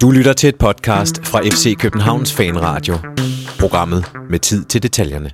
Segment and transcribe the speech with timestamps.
[0.00, 2.94] Du lytter til et podcast fra FC Københavns Fanradio.
[3.60, 5.30] Programmet med tid til detaljerne.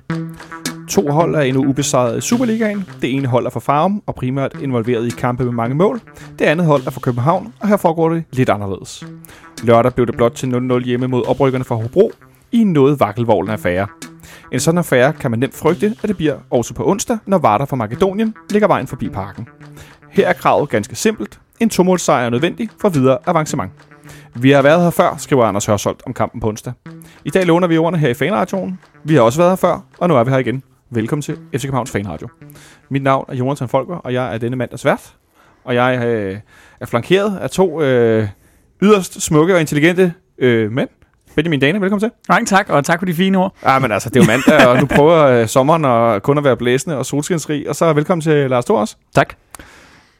[0.89, 2.85] To hold er endnu ubesejret i Superligaen.
[3.01, 6.01] Det ene hold er fra Farum og primært involveret i kampe med mange mål.
[6.39, 9.03] Det andet hold er fra København, og her foregår det lidt anderledes.
[9.63, 12.11] Lørdag blev det blot til 0-0 hjemme mod oprykkerne fra Hobro
[12.51, 13.87] i en noget vakkelvoglen affære.
[14.51, 17.65] En sådan affære kan man nemt frygte, at det bliver også på onsdag, når Varder
[17.65, 19.47] fra Makedonien ligger vejen forbi parken.
[20.13, 21.39] Her er kravet ganske simpelt.
[21.59, 23.71] En tomålsejr er nødvendig for videre avancement.
[24.35, 26.73] Vi har været her før, skriver Anders Hørsholt om kampen på onsdag.
[27.25, 28.79] I dag låner vi ordene her i Fanradioen.
[29.03, 30.63] Vi har også været her før, og nu er vi her igen.
[30.89, 32.27] Velkommen til FC Københavns Fanradio.
[32.89, 35.13] Mit navn er Jonathan Folker, og jeg er denne mandags vært.
[35.63, 36.37] Og jeg øh,
[36.79, 38.27] er flankeret af to øh,
[38.81, 40.89] yderst smukke og intelligente øh, mænd.
[41.35, 42.11] Benjamin Dane, velkommen til.
[42.29, 43.55] Mange tak, og tak for de fine ord.
[43.65, 46.43] Ja, men altså, det er jo mandag, og nu prøver øh, sommeren og kun at
[46.43, 47.69] være blæsende og solskinsrig.
[47.69, 48.95] Og så velkommen til Lars Thor også.
[49.15, 49.33] Tak.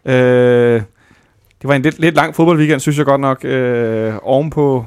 [0.06, 0.82] Øh,
[1.62, 3.46] det var en lidt, lidt lang fodboldweekend, synes jeg godt nok.
[3.46, 4.86] Øh, ovenpå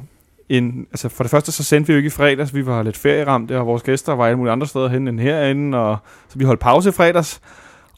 [0.48, 2.96] en, altså for det første så sendte vi jo ikke i fredags, vi var lidt
[2.96, 5.96] ferieramt, og vores gæster var alle mulige andre steder hen end herinde, og
[6.28, 7.40] så vi holdt pause i fredags.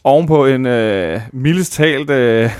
[0.04, 2.50] Ovenpå en øh, mildest talt øh,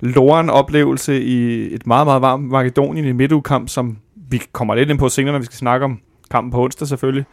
[0.00, 3.96] loren oplevelse i et meget, meget varmt Makedonien i midtugkamp, som
[4.30, 7.24] vi kommer lidt ind på senere, når vi skal snakke om kampen på onsdag selvfølgelig.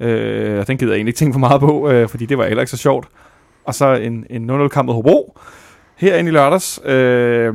[0.00, 2.46] Øh, og den gider jeg egentlig ikke tænke for meget på, øh, fordi det var
[2.46, 3.08] heller ikke så sjovt.
[3.64, 5.38] Og så en, en 0-0-kamp mod Hobro
[5.96, 6.80] herinde i lørdags.
[6.84, 7.54] Øh,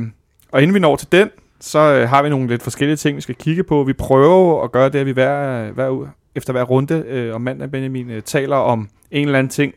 [0.52, 3.20] og inden vi når til den, så øh, har vi nogle lidt forskellige ting, vi
[3.20, 3.82] skal kigge på.
[3.84, 7.70] Vi prøver at gøre det, at vi hver, hver, efter hver runde øh, om mandag,
[7.70, 9.74] Benjamin, øh, taler om en eller anden ting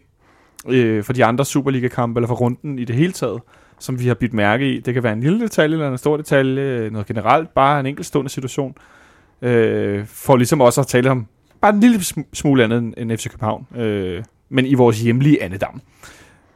[0.68, 3.42] øh, for de andre Superliga-kampe, eller for runden i det hele taget,
[3.80, 4.80] som vi har bidt mærke i.
[4.80, 7.86] Det kan være en lille detalje, eller en stor detalje, øh, noget generelt, bare en
[7.86, 8.76] enkeltstående situation,
[9.42, 11.28] øh, for ligesom også at tale om
[11.62, 12.02] bare en lille
[12.34, 15.82] smule andet end FC København, øh, men i vores hjemlige andedam.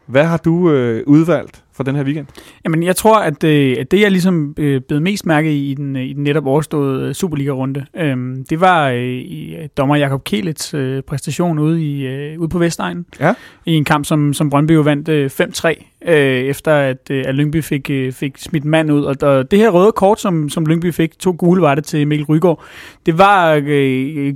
[0.05, 2.25] Hvad har du øh, udvalgt for den her weekend?
[2.65, 5.95] Jamen, jeg tror, at, øh, at det, jeg ligesom øh, blev mest mærke i den,
[5.95, 8.17] i den netop overståede Superliga-runde, øh,
[8.49, 13.05] det var øh, i dommer Jakob Kelets øh, præstation ude, i, øh, ude på Vestegnen.
[13.19, 13.33] Ja.
[13.65, 17.35] I en kamp, som, som Brøndby jo vandt øh, 5-3, øh, efter at, øh, at
[17.35, 19.03] Lyngby fik, øh, fik smidt mand ud.
[19.03, 22.07] Og, og det her røde kort, som, som Lyngby fik, to gule var det til
[22.07, 22.63] Mikkel Rygaard,
[23.05, 24.33] det var, øh,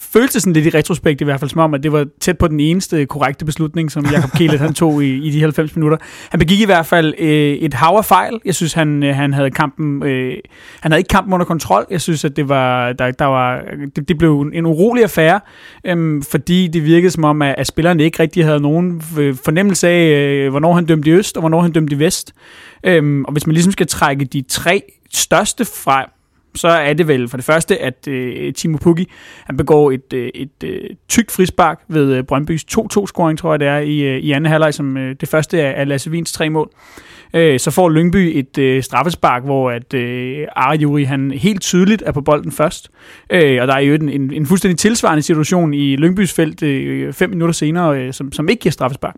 [0.00, 2.48] føltes sådan lidt i retrospekt i hvert fald, som om, at det var tæt på
[2.48, 5.98] den eneste korrekte beslutning, som Jakob Kelet han tog i, i de 90 minutter.
[6.30, 8.40] Han begik i hvert fald øh, et hav af fejl.
[8.44, 10.36] Jeg synes, han, øh, han havde kampen, øh,
[10.80, 11.86] han havde ikke kampen under kontrol.
[11.90, 13.62] Jeg synes, at det var, der, der var,
[13.96, 15.40] det, det blev en urolig affære,
[15.84, 19.88] øh, fordi det virkede som om, at, at spillerne ikke rigtig havde nogen øh, fornemmelse
[19.88, 22.32] af, øh, hvornår han dømte i øst, og hvornår han dømte i vest.
[22.84, 24.82] Øh, og hvis man ligesom skal trække de tre
[25.14, 26.06] største frem,
[26.54, 29.10] så er det vel for det første, at øh, Timo Pukki
[29.44, 33.68] han begår et, øh, et øh, tykt frispark ved øh, Brøndbys 2-2-scoring, tror jeg det
[33.68, 36.50] er, i, øh, i anden halvleg, som øh, det første er, er Lasse Vins tre
[36.50, 36.70] mål.
[37.34, 42.12] Øh, så får Lyngby et øh, straffespark, hvor at øh, Arjuri han helt tydeligt er
[42.12, 42.90] på bolden først.
[43.30, 47.12] Øh, og der er jo en, en, en fuldstændig tilsvarende situation i Lyngbys felt øh,
[47.12, 49.14] fem minutter senere, øh, som, som ikke giver straffespark.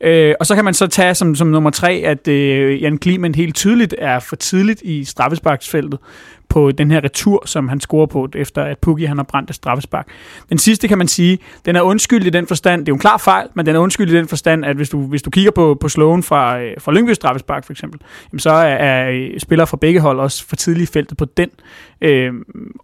[0.00, 3.36] Øh, og så kan man så tage som, som nummer tre, at øh, Jan Kliment
[3.36, 5.98] helt tydeligt er for tidligt i straffesparksfeltet
[6.50, 9.56] på den her retur, som han scorer på, efter at Pukki han har brændt et
[9.56, 10.06] straffespark.
[10.48, 13.00] Den sidste kan man sige, den er undskyld i den forstand, det er jo en
[13.00, 15.50] klar fejl, men den er undskyld i den forstand, at hvis du, hvis du kigger
[15.50, 18.00] på, på slowen fra, øh, fra Lyngby straffespark for eksempel,
[18.32, 21.50] jamen så er, er øh, spillere fra begge hold også for tidligt feltet på den.
[22.00, 22.32] Øh,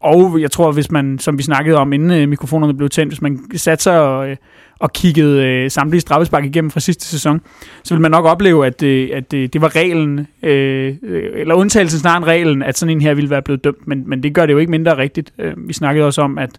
[0.00, 3.22] og jeg tror, hvis man, som vi snakkede om, inden øh, mikrofonerne blev tændt, hvis
[3.22, 4.36] man satte sig og, øh,
[4.78, 7.40] og kiggede øh, samtlige straffespark igennem fra sidste sæson,
[7.82, 11.54] så vil man nok opleve, at, øh, at øh, det var reglen, øh, øh, eller
[11.54, 14.34] undtagelsen snarere end reglen, at sådan en her ville være blevet dømt, men, men det
[14.34, 15.32] gør det jo ikke mindre rigtigt.
[15.38, 16.50] Øh, vi snakkede også om, at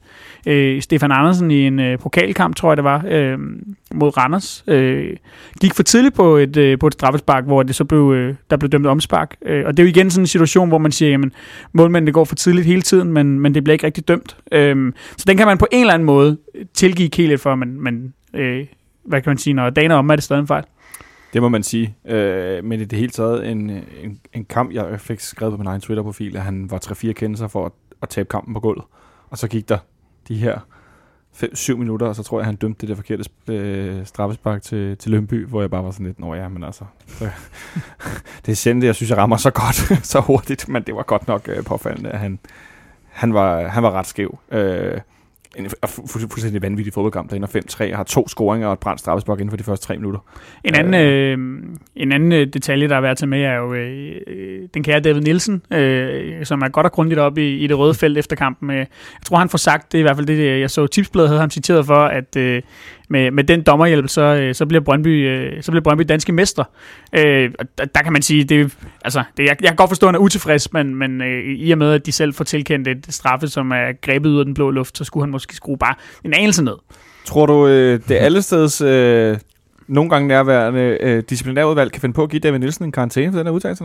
[0.48, 3.38] øh, Stefan Andersen i en øh, pokalkamp, tror jeg det var, øh,
[3.94, 5.16] mod Randers, øh,
[5.62, 8.58] gik for tidligt på et, øh, på et straffespark, hvor det så blev, øh, der
[8.58, 9.36] blev dømt omspark.
[9.46, 11.32] Øh, og det er jo igen sådan en situation, hvor man siger, jamen
[11.74, 14.38] målmændene går for tidligt hele tiden, men, men det bliver ikke rigtig dømt.
[14.52, 16.38] Øh, så den kan man på en eller anden måde
[16.74, 18.68] tilgive Kelet for, men, men øh,
[19.04, 20.64] hvad kan man sige, når dagen er om, er det stadig en fejl.
[21.34, 21.96] Det må man sige.
[22.06, 25.68] Øh, men i det hele taget en, en, en kamp, jeg fik skrevet på min
[25.68, 28.86] egen Twitter-profil, at han var 3-4 kendelser for at, at tabe kampen på gulvet.
[29.30, 29.78] Og så gik der
[30.28, 30.60] de her
[31.44, 35.12] 5-7 minutter, og så tror jeg, han dømte det der forkerte øh, straffespark til, til
[35.12, 37.30] Lønby, hvor jeg bare var sådan lidt, nå ja, men altså, så,
[38.46, 39.76] det er sjældent, jeg synes, jeg rammer så godt,
[40.14, 42.40] så hurtigt, men det var godt nok øh, påfaldende, at han,
[43.10, 44.40] han, var, han var ret skæv.
[44.52, 45.02] Øh,
[45.58, 45.70] en
[46.08, 49.50] fuldstændig vanvittig fodboldkamp, der ender 5-3 og har to scoringer og et brændt straffespark inden
[49.50, 50.20] for de første tre minutter.
[50.64, 51.38] En anden, øh,
[51.96, 54.84] en anden øh, detalje, der er værd at tage med, er jo øh, øh, den
[54.84, 58.18] kære David Nielsen, øh, som er godt og grundigt op i, i det røde felt
[58.18, 58.70] efter kampen.
[58.70, 58.88] Jeg
[59.26, 61.50] tror, han får sagt, det er i hvert fald det, jeg så tipsbladet havde ham
[61.50, 62.62] citeret for, at, øh,
[63.10, 66.66] med, med den dommerhjælp, så, øh, så, bliver Brøndby, øh, så bliver Brøndby danske mestre.
[67.14, 70.10] Øh, der, der kan man sige, det, altså, det, jeg, jeg kan godt forstå, at
[70.10, 73.06] han er utilfreds, men, men øh, i og med, at de selv får tilkendt et
[73.10, 75.96] straffe, som er grebet ud af den blå luft, så skulle han måske skrue bare
[76.24, 76.76] en anelse ned.
[77.26, 79.38] Tror du, øh, det allesteds øh,
[79.88, 83.38] nogle gange nærværende øh, disciplinærudvalg kan finde på at give David Nielsen en karantæne for
[83.38, 83.84] den her udtalelse?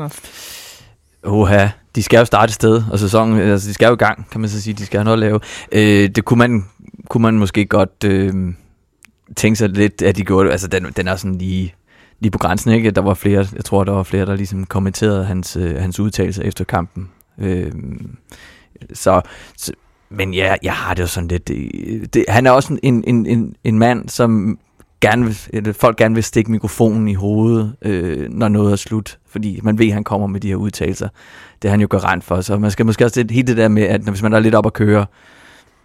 [1.25, 4.31] Oha, de skal jo starte et sted, og sæsonen, altså de skal jo i gang,
[4.31, 5.41] kan man så sige, de skal have noget at lave.
[5.73, 6.65] Øh, det kunne man,
[7.09, 8.35] kunne man måske godt øh,
[9.37, 10.53] tænke sig lidt, at de gjorde det.
[10.53, 11.75] Altså, den, den er sådan lige,
[12.21, 12.91] lige på grænsen, ikke?
[12.91, 16.43] Der var flere, jeg tror, der var flere, der ligesom kommenterede hans, øh, hans udtalelser
[16.43, 17.09] efter kampen.
[17.39, 17.73] Øh,
[18.93, 19.21] så,
[19.57, 19.73] så,
[20.11, 21.49] men ja, jeg har det jo sådan lidt...
[21.49, 24.59] Det, det, han er også en, en, en, en mand, som
[25.01, 29.61] gerne vil, folk gerne vil stikke mikrofonen i hovedet, øh, når noget er slut, fordi
[29.63, 31.09] man ved, at han kommer med de her udtalelser.
[31.63, 33.83] Det er han jo garant for, så man skal måske også helt det der med,
[33.83, 35.07] at hvis man er lidt op at køre,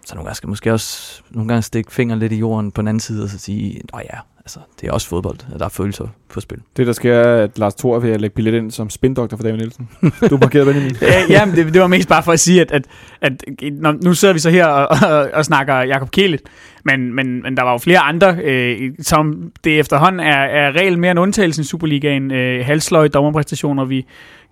[0.07, 2.87] så nogle gange skal måske også nogle gange stikke fingeren lidt i jorden på den
[2.87, 5.69] anden side, og så sige, at ja, altså, det er også fodbold, at der er
[5.69, 6.57] følelser på spil.
[6.77, 9.57] Det, der sker, er, at Lars Thor vil lægge billet ind som spindoktor for David
[9.57, 9.89] Nielsen.
[10.29, 10.95] Du er parkeret, Benjamin.
[11.01, 12.83] ja, jamen, det, det, var mest bare for at sige, at, at,
[13.21, 13.33] at
[13.71, 16.41] når, nu sidder vi så her og, og, og snakker Jakob Kielit,
[16.83, 20.99] men, men, men der var jo flere andre, øh, som det efterhånden er, er regel
[20.99, 22.31] mere en undtagelse i Superligaen.
[22.31, 24.05] Øh, halsløj dommerpræstationer, vi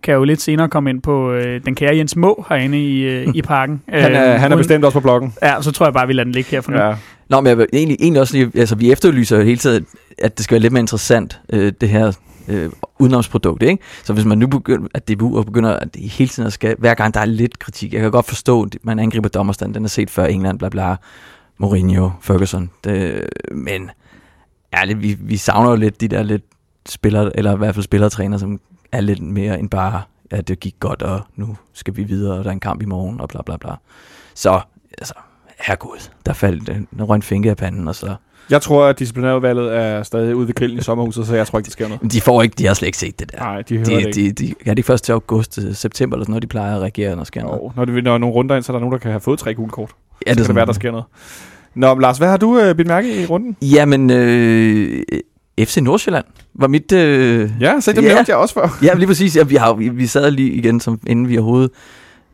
[0.03, 3.27] kan jo lidt senere komme ind på øh, den kære Jens Må herinde i, øh,
[3.33, 3.81] i parken.
[3.89, 5.33] han, er, øh, han er bestemt også på bloggen.
[5.41, 6.77] Ja, så tror jeg bare, vi lader den ligge her for nu.
[6.77, 6.95] Ja.
[7.29, 9.85] Nå, men jeg vil egentlig, egentlig også lige, altså vi efterlyser jo hele tiden,
[10.17, 12.11] at det skal være lidt mere interessant, øh, det her
[12.47, 13.83] øh, udenomsprodukt, ikke?
[14.03, 17.13] Så hvis man nu begynder, at DBU begynder at det hele tiden skal, hver gang
[17.13, 20.09] der er lidt kritik, jeg kan godt forstå, at man angriber dommerstand, den er set
[20.09, 20.95] før England, bla bla,
[21.57, 23.91] Mourinho, Ferguson, det, men
[24.73, 26.43] ærligt, vi, vi savner jo lidt de der lidt
[26.89, 28.59] spillere, eller i hvert fald spillertræner, som
[28.91, 30.01] er lidt mere end bare,
[30.31, 32.85] at det gik godt, og nu skal vi videre, og der er en kamp i
[32.85, 33.75] morgen, og bla bla bla.
[34.33, 34.61] Så,
[34.97, 35.13] altså,
[35.67, 38.15] herregud, der faldt en røn finger af panden, og så...
[38.49, 41.65] Jeg tror, at disciplinærudvalget er stadig ude ved grillen i sommerhuset, så jeg tror ikke,
[41.65, 42.11] det sker noget.
[42.11, 43.37] De får ikke, de har slet ikke set det der.
[43.37, 44.31] Nej, de hører de, det ikke.
[44.31, 46.75] De, de, ja, det er først til august, øh, september eller sådan noget, de plejer
[46.75, 47.59] at reagere, når sker noget.
[47.61, 49.39] Oh, når, det, når nogle runder ind, så er der nogen, der kan have fået
[49.39, 49.89] tre gule kort.
[50.27, 51.05] Ja, det så kan det være, der sker noget.
[51.75, 53.57] Nå, Lars, hvad har du øh, bidt mærke i runden?
[53.61, 55.03] Jamen, øh,
[55.59, 56.91] FC Nordsjælland var mit...
[56.91, 58.77] Øh, ja, så det ja, nævnte jeg også før.
[58.83, 59.35] ja, lige præcis.
[59.35, 61.71] Ja, vi, har, vi, vi sad lige igen, som, inden vi overhovedet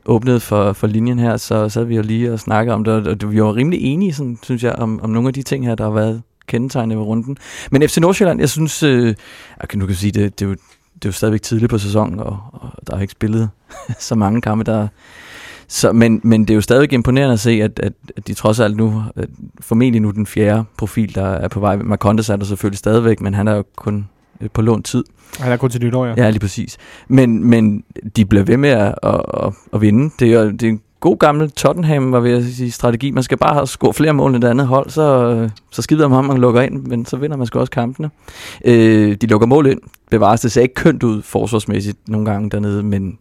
[0.05, 3.31] åbnede for, for linjen her, så sad vi jo lige og snakkede om det, og
[3.31, 5.83] vi var rimelig enige, sådan, synes jeg, om, om nogle af de ting her, der
[5.83, 7.37] har været kendetegnende ved runden.
[7.71, 9.15] Men FC Nordsjælland, jeg synes, øh,
[9.63, 10.55] okay, nu kan sige, det, det, er jo,
[10.93, 13.49] det er jo stadigvæk tidligt på sæsonen, og, og der er ikke spillet
[13.99, 14.87] så mange kampe, der
[15.67, 18.59] så, men, men det er jo stadigvæk imponerende at se, at, at, at de trods
[18.59, 21.75] alt nu, at formentlig nu den fjerde profil, der er på vej.
[21.75, 24.07] Marcondes er der selvfølgelig stadigvæk, men han er jo kun
[24.53, 25.03] på lånt tid.
[25.39, 26.13] Han er kun til nytår, ja.
[26.17, 26.77] Ja, lige præcis.
[27.07, 27.83] Men, men
[28.15, 30.13] de bliver ved med at, at, at, at vinde.
[30.19, 33.11] Det er, det er en god gammel Tottenham, var ved at sige, strategi.
[33.11, 36.25] Man skal bare have score flere mål end det andet hold, så, så skider man,
[36.25, 38.09] man lukker ind, men så vinder man sgu også kampene.
[38.65, 39.79] Øh, de lukker mål ind.
[40.11, 43.17] Bevares, det ser ikke kønt ud forsvarsmæssigt nogle gange dernede, men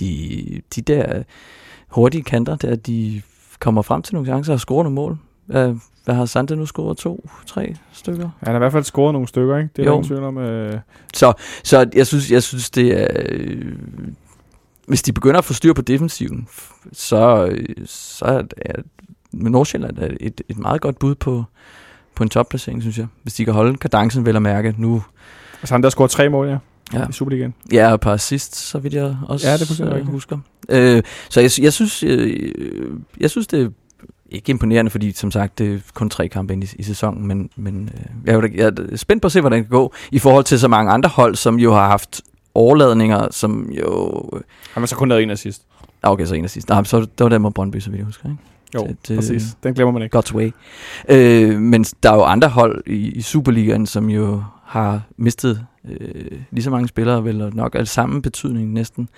[0.00, 1.22] de, de der
[1.88, 3.22] hurtige kanter, der de
[3.60, 5.18] kommer frem til nogle chancer og scorer nogle mål.
[5.50, 5.74] Hvad,
[6.04, 6.96] hvad har Sante nu scoret?
[6.96, 8.30] To, tre stykker?
[8.40, 9.70] Han har i hvert fald scoret nogle stykker, ikke?
[9.76, 10.02] Det er jo.
[10.02, 10.38] tvivl om.
[10.38, 10.78] Øh...
[11.14, 11.32] Så,
[11.64, 13.08] så jeg, synes, jeg synes, det er...
[13.28, 13.72] Øh,
[14.86, 16.48] hvis de begynder at få styr på defensiven,
[16.92, 17.52] så,
[17.84, 18.82] så er, er
[19.32, 21.44] Nordsjælland er et, et meget godt bud på,
[22.14, 23.06] på en topplacering, synes jeg.
[23.22, 25.02] Hvis de kan holde kadencen vel at mærke nu.
[25.62, 26.58] Altså han der scoret tre mål, ja
[26.92, 27.08] ja.
[27.08, 27.54] i Superligaen.
[27.72, 30.38] Ja, og par sidst, så vidt jeg også ja, det øh, husker.
[30.68, 32.52] Øh, så jeg, jeg, synes, øh,
[33.20, 33.68] jeg synes, det er
[34.30, 37.50] ikke imponerende, fordi som sagt, det er kun tre kampe ind i, i sæsonen, men,
[37.56, 40.18] men øh, jeg, er, jeg er spændt på at se, hvordan det kan gå, i
[40.18, 42.20] forhold til så mange andre hold, som jo har haft
[42.54, 44.22] overladninger, som jo...
[44.72, 45.62] Har man så kun lavet en af sidst?
[46.02, 46.68] Ah, okay, så en af sidst.
[46.68, 48.42] Nej, så det var der med Brøndby, så vidt jeg husker, ikke?
[48.74, 49.42] Jo, det, præcis.
[49.62, 50.18] Den glemmer man ikke.
[50.18, 50.52] God's way.
[51.08, 56.40] Øh, men der er jo andre hold i, i Superligaen, som jo har mistet øh,
[56.50, 59.08] lige så mange spillere, vel nok af samme betydning næsten,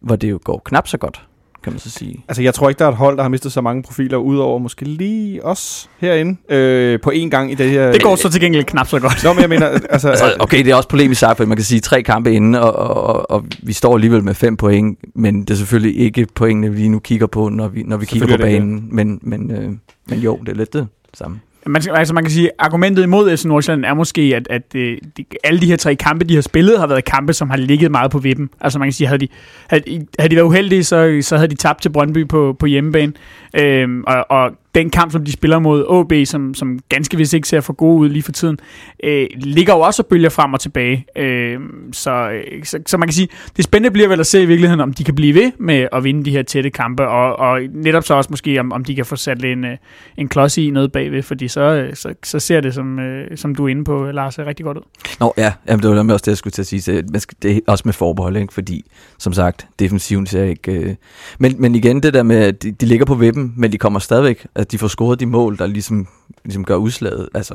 [0.00, 1.26] hvor det jo går knap så godt,
[1.62, 2.24] kan man så sige.
[2.28, 4.58] Altså jeg tror ikke, der er et hold, der har mistet så mange profiler, udover
[4.58, 7.92] måske lige os herinde, øh, på én gang i det her...
[7.92, 9.24] Det går så til gengæld knap så godt.
[9.24, 9.68] Nå, men jeg mener...
[9.90, 12.54] Altså, altså, okay, det er også polemisk sagt, for man kan sige tre kampe inden,
[12.54, 16.26] og, og, og, og vi står alligevel med fem point, men det er selvfølgelig ikke
[16.34, 19.50] pointene, vi lige nu kigger på, når vi, når vi kigger på banen, men, men,
[19.50, 19.72] øh,
[20.06, 21.40] men jo, det er lidt det samme.
[21.66, 25.24] Man, altså man kan sige, argumentet imod FC Nordsjælland er måske, at, at øh, de,
[25.44, 28.10] alle de her tre kampe, de har spillet, har været kampe, som har ligget meget
[28.10, 28.50] på vippen.
[28.60, 29.28] Altså man kan sige, havde de,
[29.68, 33.12] havde, havde de været uheldige, så, så havde de tabt til Brøndby på, på hjemmebane.
[33.56, 37.48] Øhm, og, og den kamp, som de spiller mod OB, som, som ganske vist ikke
[37.48, 38.58] ser for god ud lige for tiden,
[39.04, 41.06] øh, ligger jo også og bølger frem og tilbage.
[41.16, 41.58] Øh,
[41.92, 44.80] så, øh, så, så man kan sige, det spændende bliver vel at se i virkeligheden,
[44.80, 48.04] om de kan blive ved med at vinde de her tætte kampe, og, og netop
[48.04, 49.76] så også måske, om, om de kan få sat en, øh,
[50.16, 52.98] en klods i noget bagved, fordi så, øh, så, så ser det, som,
[53.36, 54.82] som du er inde på, Lars, rigtig godt ud.
[55.20, 56.82] Nå ja, jamen, det var også det, jeg skulle til at sige.
[56.82, 58.54] Så man skal, det er også med forbehold, ikke?
[58.54, 58.84] fordi
[59.18, 60.72] som sagt, defensiven ser ikke...
[60.72, 60.94] Øh...
[61.38, 63.98] Men, men igen, det der med, at de, de ligger på vippen, men de kommer
[63.98, 66.06] stadigvæk, at de får scoret de mål, der ligesom,
[66.44, 67.28] ligesom gør udslaget.
[67.34, 67.54] Altså,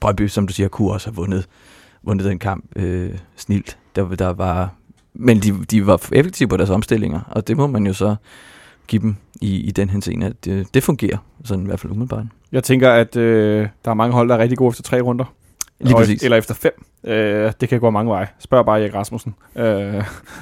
[0.00, 1.48] Brøndby, som du siger, kunne også have vundet,
[2.02, 3.78] vundet den kamp øh, snilt.
[3.96, 4.74] Der, der var,
[5.14, 8.16] men de, de var effektive på deres omstillinger, og det må man jo så
[8.86, 12.26] give dem i, i den henseende, at det, det fungerer, sådan i hvert fald umiddelbart.
[12.52, 15.24] Jeg tænker, at øh, der er mange hold, der er rigtig gode efter tre runder.
[15.80, 16.22] Lige og, præcis.
[16.22, 16.72] Eller efter fem.
[17.04, 18.26] Øh, det kan gå mange veje.
[18.38, 19.34] Spørg bare Erik Rasmussen.
[19.56, 19.64] Øh,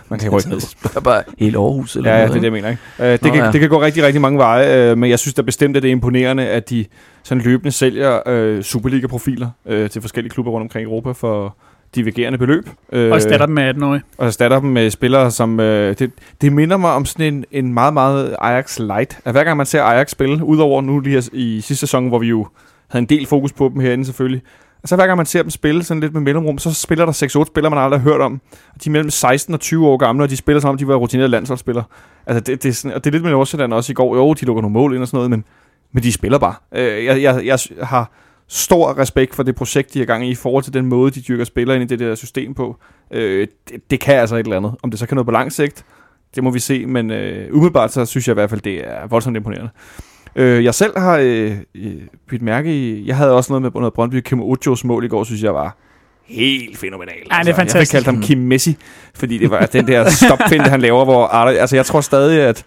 [0.08, 0.60] man kan rykke ned.
[0.60, 2.68] Spørg bare hele Aarhus eller Ja, ja, noget, det er det, jeg mener.
[2.68, 2.82] Ikke?
[2.98, 3.52] Øh, det, Nå, kan, ja.
[3.52, 5.88] det kan gå rigtig, rigtig mange veje, øh, men jeg synes da bestemt, at det
[5.88, 6.84] er imponerende, at de
[7.22, 11.56] sådan løbende sælger øh, Superliga-profiler øh, til forskellige klubber rundt omkring i Europa for
[11.94, 12.68] divergerende beløb.
[12.92, 14.02] Øh, Og erstatter dem med 18-årige.
[14.18, 15.60] og erstatter dem med spillere, som...
[15.60, 16.10] Øh, det,
[16.40, 19.18] det minder mig om sådan en, en meget, meget Ajax light.
[19.24, 22.18] At hver gang man ser Ajax spille, udover nu lige her i sidste sæson, hvor
[22.18, 22.46] vi jo
[22.88, 24.42] havde en del fokus på dem herinde selvfølgelig,
[24.84, 27.12] og så hver gang man ser dem spille sådan lidt med mellemrum, så spiller der
[27.12, 28.40] 6-8 spillere, man aldrig har hørt om.
[28.74, 30.88] Og de er mellem 16 og 20 år gamle, og de spiller som om, de
[30.88, 31.84] var rutinerede landsholdsspillere.
[32.26, 34.16] Altså, det, det er sådan, og det er lidt med Nordsjælland også i går.
[34.16, 35.44] Jo, de lukker nogle mål ind og sådan noget, men,
[35.92, 36.54] men de spiller bare.
[36.74, 38.10] Øh, jeg, jeg, jeg har
[38.48, 41.10] stor respekt for det projekt, de er i gang i, i forhold til den måde,
[41.10, 42.76] de dyrker spillere ind i det der system på.
[43.10, 44.74] Øh, det, det kan altså et eller andet.
[44.82, 45.84] Om det så kan noget på lang sigt,
[46.34, 49.06] det må vi se, men øh, umiddelbart så synes jeg i hvert fald, det er
[49.06, 49.70] voldsomt imponerende.
[50.36, 51.92] Øh, jeg selv har øh, øh,
[52.28, 55.24] bidt mærke i, jeg havde også noget med noget Brøndby Kim Ojos mål i går,
[55.24, 55.76] synes jeg var
[56.28, 57.14] helt fænomenal.
[57.16, 57.90] Ja, det er Jeg fantastisk.
[57.92, 58.76] fik kaldt ham Kim Messi,
[59.14, 62.64] fordi det var den der stopfinde, han laver, hvor Arda, altså jeg tror stadig, at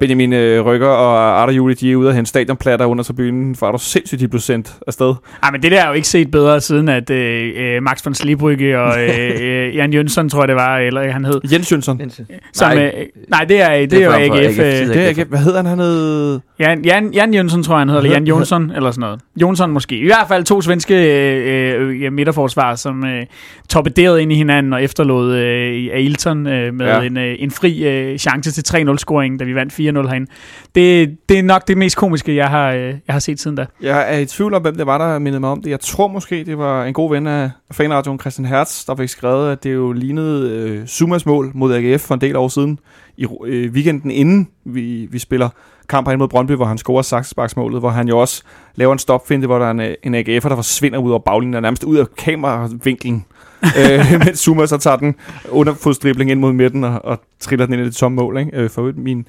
[0.00, 3.66] Benjamin øh, Rykker og Arda Juli, de er ude at hente stadionplatter under tribunen, for
[3.68, 5.14] er du sindssygt, de blev sendt afsted.
[5.42, 8.14] Ej, men det der er jo ikke set bedre, siden at øh, øh, Max von
[8.14, 11.40] Slibrygge og øh, øh, Jan Jønsson, tror jeg det var, eller han hed.
[11.52, 12.10] Jens Jønsson.
[12.52, 14.58] Som, Nej, øh, nej, det er, det, det er jo AGF.
[14.58, 14.94] AGF, øh.
[14.94, 15.66] Det er ikke, hvad hedder han?
[15.66, 16.40] Han hed...
[16.60, 19.20] Jan, Jan, Jan Jønsson, tror jeg, han hedder, eller Jan Jonsson, eller sådan noget.
[19.36, 19.98] Jonsson måske.
[19.98, 23.22] I hvert fald to svenske øh, øh, midterforsvar, som øh,
[23.68, 26.96] torpederede ind i hinanden og efterlod øh, Ailton øh, med Ja.
[27.00, 27.06] ja.
[27.06, 29.76] en, øh, en fri øh, chance til 3-0-scoring, da vi vandt 4-0
[30.08, 30.26] herinde.
[30.74, 33.66] Det, det er nok det mest komiske, jeg har, øh, jeg har set siden da.
[33.82, 35.70] Jeg er i tvivl om, hvem det var, der mindede mig om det.
[35.70, 39.52] Jeg tror måske, det var en god ven af fanradioen, Christian Hertz, der fik skrevet,
[39.52, 42.78] at det jo lignede øh, Sumas mål mod AGF for en del år siden.
[43.16, 45.48] I øh, weekenden inden vi, vi spiller
[45.90, 48.42] kamp herinde mod Brøndby, hvor han scorer saksesparksmålet, hvor han jo også
[48.74, 51.54] laver en stopfinte, hvor der er en, øh, en AGF'er, der forsvinder ud over baglinjen,
[51.54, 53.24] og nærmest ud af kameravinklen.
[53.78, 55.14] øh, mens Zuma så tager den
[55.50, 58.38] underfodsdribling ind mod midten og, og triller den ind i det tomme mål.
[58.38, 58.50] Ikke?
[58.54, 59.26] Øh, for min,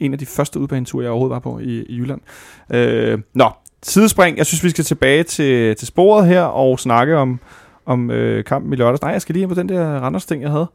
[0.00, 2.20] en af de første udbaneture, jeg overhovedet var på i, i Jylland.
[2.72, 3.50] Øh, nå,
[3.82, 4.38] sidespring.
[4.38, 7.40] Jeg synes, vi skal tilbage til, til sporet her og snakke om,
[7.86, 9.02] om øh, kampen i lørdags.
[9.02, 10.70] Nej, jeg skal lige ind på den der Randers-ting, jeg havde.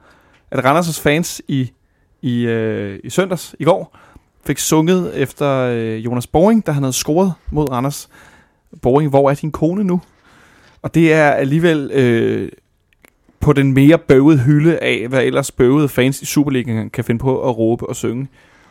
[0.52, 1.72] At Randers' fans i,
[2.22, 3.98] i, øh, i søndags, i går,
[4.46, 8.10] fik sunget efter øh, Jonas Boring, der han havde scoret mod Randers.
[8.82, 10.02] Boring, hvor er din kone nu?
[10.82, 12.52] Og det er alligevel øh,
[13.40, 17.50] på den mere bøvede hylde af, hvad ellers bøvede fans i Superligaen kan finde på
[17.50, 18.28] at råbe og synge.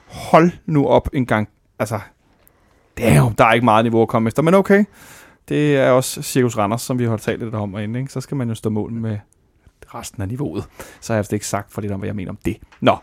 [0.07, 1.49] Hold nu op en gang.
[1.79, 2.01] Altså,
[2.97, 4.85] det er der er ikke meget niveau at komme efter, men okay.
[5.49, 8.13] Det er også Cirkus Randers, som vi har talt lidt om herinde, ikke?
[8.13, 9.19] Så skal man jo stå mål med
[9.95, 10.65] resten af niveauet.
[11.01, 12.57] Så har jeg altså ikke sagt for lidt om, hvad jeg mener om det.
[12.81, 12.97] Nå,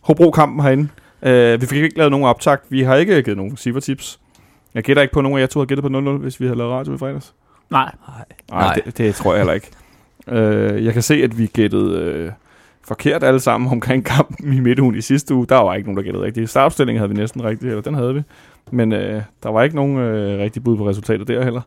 [0.00, 0.88] Hobro-kampen herinde.
[1.22, 2.64] Uh, vi fik ikke lavet nogen optakt.
[2.68, 4.20] Vi har ikke givet nogen tips.
[4.74, 6.46] Jeg gætter ikke på, at nogen af jer to har gættet på 0-0, hvis vi
[6.46, 7.34] havde lavet radio i fredags.
[7.70, 7.90] Nej.
[8.08, 8.74] Nej, Nej.
[8.74, 9.70] det, det tror jeg heller ikke.
[10.26, 12.32] Uh, jeg kan se, at vi gættede uh,
[12.84, 15.46] forkert alle sammen omkring kampen i Midtjylland i sidste uge.
[15.46, 16.50] Der var ikke nogen, der gættede rigtigt.
[16.50, 18.22] Startopstillingen havde vi næsten rigtigt, eller den havde vi.
[18.70, 18.98] Men uh,
[19.42, 21.62] der var ikke nogen uh, rigtig bud på resultatet der heller.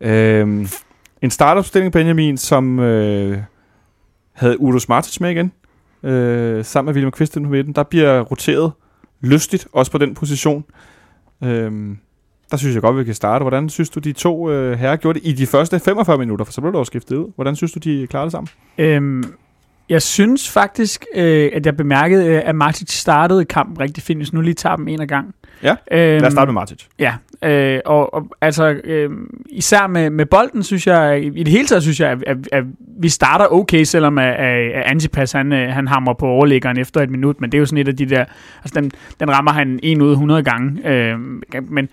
[0.00, 0.66] Uh,
[1.22, 3.36] en startopstilling, Benjamin, som uh,
[4.32, 5.52] havde Udo Smartic med igen
[6.04, 7.72] øh, sammen med William Kvist på midten.
[7.72, 8.72] Der bliver roteret
[9.20, 10.64] lystigt, også på den position.
[11.40, 11.48] Uh,
[12.50, 13.42] der synes jeg godt, vi kan starte.
[13.42, 16.44] Hvordan synes du, de to øh, herrer gjorde det i de første 45 minutter?
[16.44, 17.32] For så blev der jo skiftet ud.
[17.34, 18.48] Hvordan synes du, de klarede det sammen?
[18.78, 19.24] Øhm,
[19.88, 24.32] jeg synes faktisk, øh, at jeg bemærkede, øh, at Martic startede kampen rigtig fint, hvis
[24.32, 25.34] nu lige tager dem en af gang.
[25.62, 26.86] Ja, øhm, Lad os starte med Martic.
[26.98, 29.10] Ja, øh, og, og altså øh,
[29.50, 32.64] især med, med bolden, synes jeg, i det hele taget synes jeg, at, at, at
[32.98, 37.10] vi starter okay, selvom at, at, Antipas, han, øh, han hammer på overlæggeren efter et
[37.10, 38.24] minut, men det er jo sådan et af de der,
[38.64, 41.18] altså den, den rammer han en ud af 100 gange, øh,
[41.62, 41.88] men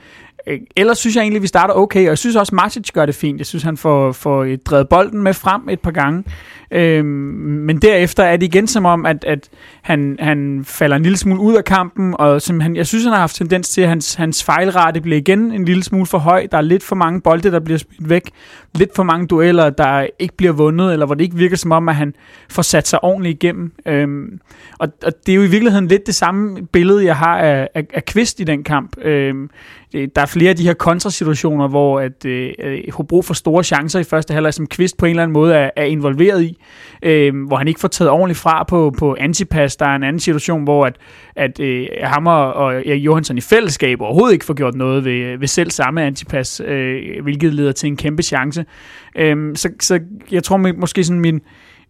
[0.76, 3.16] ellers synes jeg egentlig, at vi starter okay, og jeg synes også, Martic gør det
[3.16, 3.38] fint.
[3.38, 6.24] Jeg synes, han får, får drevet bolden med frem et par gange.
[6.72, 9.50] Øhm, men derefter er det igen som om, at, at
[9.82, 13.14] han, han falder en lille smule ud af kampen, og som han, jeg synes, han
[13.14, 16.48] har haft tendens til, at hans, hans fejlrate bliver igen en lille smule for høj.
[16.52, 18.30] Der er lidt for mange bolde, der bliver spillet væk.
[18.76, 21.90] Lidt for mange dueller, der ikke bliver vundet, eller hvor det ikke virker som om,
[21.90, 22.14] at han
[22.50, 23.72] får sat sig ordentligt igennem.
[23.86, 24.40] Øhm,
[24.80, 27.86] og, og det er jo i virkeligheden lidt det samme billede, jeg har af, af,
[27.94, 28.98] af Kvist i den kamp.
[29.02, 29.50] Øhm,
[29.94, 32.54] der er flere af de her kontrasituationer, hvor at, øh,
[32.92, 35.70] Hobro får store chancer i første halvleg, som Kvist på en eller anden måde er,
[35.76, 36.58] er involveret i,
[37.04, 39.76] øh, hvor han ikke får taget ordentligt fra på, på antipas.
[39.76, 40.98] Der er en anden situation, hvor at,
[41.36, 45.48] at øh, Hammer og Erik Johansson i fællesskab overhovedet ikke får gjort noget ved, ved
[45.48, 48.66] selv samme antipas, øh, hvilket leder til en kæmpe chance.
[49.16, 50.00] Øh, så, så
[50.32, 51.42] jeg tror måske sådan min,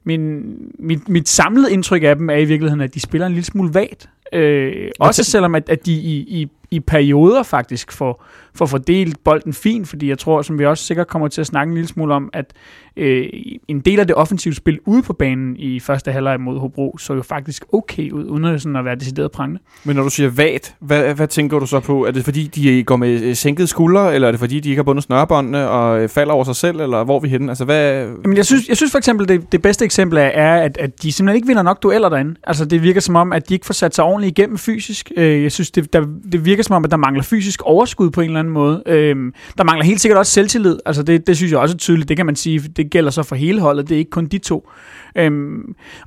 [0.04, 0.44] min,
[0.80, 3.74] mit, mit samlede indtryk af dem er i virkeligheden, at de spiller en lille smule
[3.74, 4.10] vagt.
[4.34, 9.54] Øh, også selvom at, at de i, i, i perioder faktisk får, får fordelt bolden
[9.54, 12.14] fint, fordi jeg tror, som vi også sikkert kommer til at snakke en lille smule
[12.14, 12.54] om, at
[12.98, 13.26] øh,
[13.68, 17.14] en del af det offensive spil ude på banen i første halvleg mod Hobro så
[17.14, 19.62] jo faktisk okay ud, uden at, sådan at være decideret prangende.
[19.84, 22.06] Men når du siger vagt, hvad, hvad tænker du så på?
[22.06, 24.80] Er det fordi, de går med øh, sænkede skuldre, eller er det fordi, de ikke
[24.80, 27.52] har bundet snørbåndene og øh, falder over sig selv, eller hvor er vi henne?
[27.52, 28.08] Altså, hvad...
[28.24, 31.12] Jamen, jeg synes, jeg synes for eksempel, det, det bedste eksempel er, at, at de
[31.12, 32.36] simpelthen ikke vinder nok dueller derinde.
[32.44, 35.12] Altså, det virker som om, at de ikke får sat sig ordentligt igennem fysisk.
[35.18, 38.22] Øh, jeg synes, det, der, det virker som om, at der mangler fysisk overskud på
[38.22, 38.84] en eller anden måde.
[38.86, 39.16] Øh,
[39.58, 40.80] der mangler helt sikkert også selvtillid.
[40.86, 42.10] Altså, det, det synes jeg også er tydeligt.
[42.10, 44.38] Det kan man sige, det gælder så for hele holdet, det er ikke kun de
[44.38, 44.70] to.
[45.18, 45.32] Øh,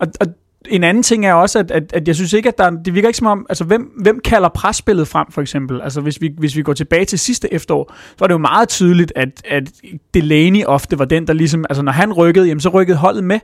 [0.00, 0.26] og, og
[0.68, 3.09] en anden ting er også, at, at, at jeg synes ikke, at der, det virker
[3.09, 5.80] ikke som om, altså hvem, hvem kalder presspillet frem for eksempel?
[5.80, 8.68] Altså hvis vi, hvis vi går tilbage til sidste efterår, så var det jo meget
[8.68, 9.73] tydeligt, at, at
[10.14, 13.38] Delaney ofte var den, der ligesom, altså når han rykkede, jamen så rykkede holdet med.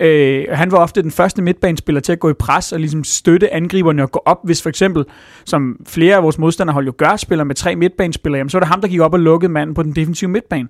[0.00, 3.54] Øh, han var ofte den første midtbanespiller til at gå i pres og ligesom støtte
[3.54, 5.04] angriberne og gå op, hvis for eksempel,
[5.44, 8.68] som flere af vores modstanderhold jo gør, spiller med tre midtbanespillere, jamen så var det
[8.68, 10.68] ham, der gik op og lukkede manden på den defensive midtbane.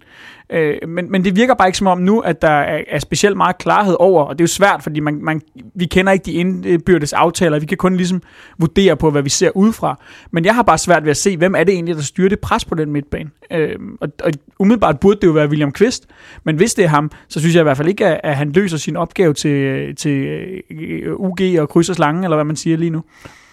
[0.53, 3.37] Øh, men, men det virker bare ikke som om nu, at der er, er specielt
[3.37, 5.41] meget klarhed over, og det er jo svært, fordi man, man,
[5.75, 8.23] vi kender ikke de indbyrdes aftaler, vi kan kun ligesom
[8.59, 10.01] vurdere på, hvad vi ser udefra.
[10.31, 12.41] Men jeg har bare svært ved at se, hvem er det egentlig, der styrer det
[12.41, 13.31] pres på den midtbane.
[13.53, 16.07] Øh, og, og umiddelbart burde det jo være William Kvist,
[16.45, 18.53] men hvis det er ham, så synes jeg i hvert fald ikke, at, at han
[18.53, 20.27] løser sin opgave til, til
[20.71, 23.03] øh, UG og kryds og slange, eller hvad man siger lige nu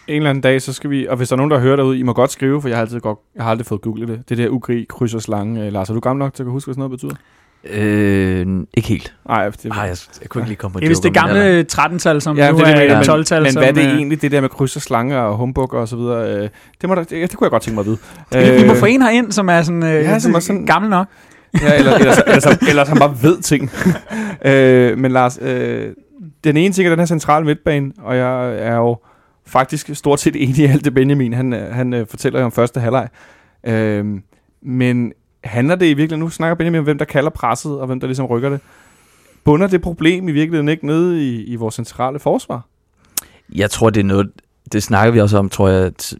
[0.08, 2.00] en eller anden dag, så skal vi, og hvis der er nogen, der hører derude,
[2.00, 4.30] I må godt skrive, for jeg har altid, godt, jeg har aldrig fået googlet det.
[4.30, 5.66] Det der UG kryds og slange.
[5.66, 7.16] Øh, Lars, er du gammel nok til at huske, hvad sådan noget betyder?
[7.64, 9.14] Øh, ikke helt.
[9.28, 10.82] Nej, det, Ej, jeg, jeg kunne ikke lige komme på det.
[10.82, 13.44] Det er vist det gamle 13-tal, som ja, nu det, er 12-tal.
[13.44, 15.88] Men hvad er det øh, egentlig, det der med kryds og slange og humbug og
[15.88, 16.36] så videre?
[16.36, 16.50] Øh,
[16.82, 18.58] det, må der, det, det kunne jeg godt tænke mig at vide.
[18.58, 21.08] Vi, vi må få en herind, som er sådan, ja, som er sådan gammel nok.
[21.62, 23.72] ja, eller, eller, eller, eller, eller han bare ved ting.
[24.46, 25.94] øh, men Lars, øh,
[26.44, 28.98] den ene ting er den her centrale midtbane, og jeg er jo
[29.48, 33.08] faktisk stort set enig i alt det Benjamin, han, han uh, fortæller om første halvleg.
[33.64, 34.06] Øh,
[34.62, 35.12] men
[35.44, 38.08] handler det i virkeligheden, nu snakker Benjamin om, hvem der kalder presset, og hvem der
[38.08, 38.60] ligesom rykker det.
[39.44, 42.66] Bunder det problem i virkeligheden ikke nede i, i vores centrale forsvar?
[43.56, 44.32] Jeg tror, det er noget,
[44.72, 46.14] det snakker vi også om, tror jeg, at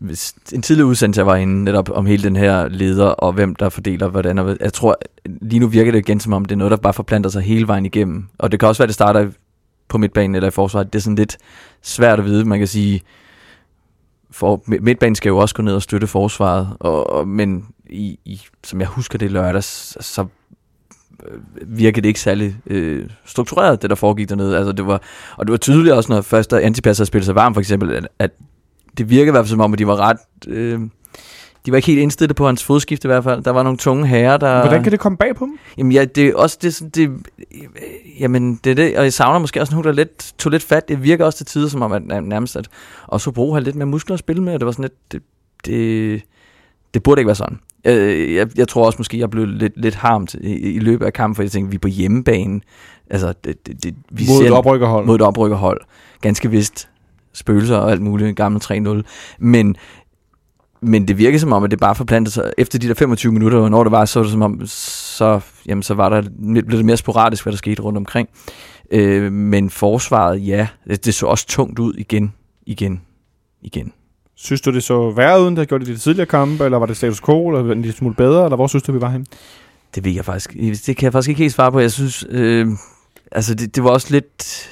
[0.54, 4.08] en tidligere udsendelse var inde netop om hele den her leder, og hvem der fordeler
[4.08, 4.40] hvordan.
[4.40, 6.94] Og jeg tror, lige nu virker det igen som om, det er noget, der bare
[6.94, 8.28] forplanter sig hele vejen igennem.
[8.38, 9.30] Og det kan også være, det starter
[9.88, 10.94] på midtbanen eller i forsvaret.
[10.94, 11.38] Det er sådan lidt
[11.82, 12.46] svært at vide.
[12.46, 13.02] Man kan sige,
[14.32, 18.42] for midtbanen skal jo også gå ned og støtte forsvaret, og, og, men i, i,
[18.64, 20.26] som jeg husker det lørdags, så
[21.28, 24.58] øh, virkede det ikke særlig øh, struktureret, det der foregik dernede.
[24.58, 25.02] Altså, det var,
[25.38, 28.32] og det var tydeligt også, når først antipasser spillede sig varm, for eksempel, at, at
[28.98, 30.18] det virkede i hvert fald som om, at de var ret...
[30.48, 30.80] Øh,
[31.66, 33.44] de var ikke helt indstillet på hans fodskift i hvert fald.
[33.44, 34.62] Der var nogle tunge herrer, der...
[34.62, 35.58] Hvordan kan det komme bag på dem?
[35.78, 37.12] Jamen, ja, det er også det, det,
[38.20, 40.88] jamen, det er det, og jeg savner måske også nogen, der lidt, tog lidt fat.
[40.88, 42.68] Det virker også til tider som om, at nærmest, at
[43.08, 45.22] også bruge har lidt mere muskler at spille med, og det var sådan lidt, det,
[45.66, 46.22] det,
[46.94, 47.60] det burde ikke være sådan.
[47.84, 51.14] Jeg, jeg, jeg tror også måske, jeg blev lidt, lidt harmt i, i løbet af
[51.14, 52.62] kampen, for jeg tænkte, vi er på hjemmebane.
[53.10, 55.06] Altså, det, det, det, vi mod et oprykkerhold.
[55.06, 55.82] Mod et oprykkerhold.
[56.22, 56.90] Ganske vist
[57.34, 59.02] spøgelser og alt muligt, gamle 3-0.
[59.40, 59.76] Men
[60.82, 62.54] men det virker som om, at det bare forplantede sig.
[62.58, 65.84] Efter de der 25 minutter, når det var, så var det som om, så, jamen,
[65.84, 66.22] så var der,
[66.52, 68.30] blev det mere sporadisk, hvad der skete rundt omkring.
[68.92, 72.34] Øh, men forsvaret, ja, det, det så også tungt ud igen,
[72.66, 73.02] igen,
[73.62, 73.94] igen.
[74.40, 76.78] Synes du, det så værre uden, det har gjort det i de tidligere kampe, eller
[76.78, 79.10] var det status quo, eller var det smule bedre, eller hvor synes du, vi var
[79.10, 79.26] henne?
[79.96, 81.80] Det ved jeg faktisk, det kan jeg faktisk ikke helt svare på.
[81.80, 82.68] Jeg synes, øh,
[83.32, 84.70] altså det, det var også lidt,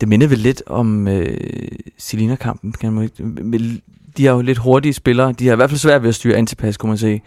[0.00, 3.82] det minder vel lidt om øh, Selina-kampen, kan man ikke...
[4.16, 5.32] de er jo lidt hurtige spillere.
[5.32, 7.22] De har i hvert fald svært ved at styre antipas, kunne man sige.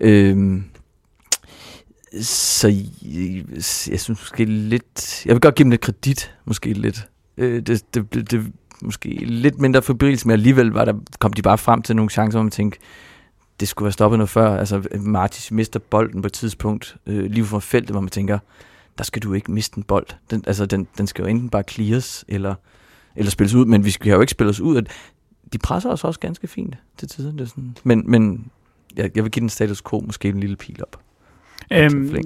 [0.00, 0.60] Øh,
[2.20, 2.68] så
[3.02, 3.44] jeg,
[3.90, 5.26] jeg synes måske lidt...
[5.26, 7.08] Jeg vil godt give dem lidt kredit, måske lidt.
[7.36, 8.52] Øh, det, det, det,
[8.82, 12.38] måske lidt mindre forbrydelsen, men alligevel var der, kom de bare frem til nogle chancer,
[12.38, 12.78] hvor man tænkte,
[13.60, 14.56] det skulle have stoppet noget før.
[14.56, 18.38] Altså, Martis mister bolden på et tidspunkt, øh, lige fra feltet, hvor man tænker,
[18.98, 20.06] der skal du ikke miste en bold.
[20.30, 22.54] Den, altså, den, den skal jo enten bare clears, eller,
[23.16, 24.76] eller spilles ud, men vi skal jo ikke spille os ud.
[24.76, 24.88] At
[25.52, 27.32] de presser os også ganske fint til tider.
[27.32, 27.76] Det er sådan.
[27.84, 28.50] Men, men
[28.96, 31.00] jeg, jeg vil give den status quo måske en lille pil op.
[31.72, 32.16] Øhm,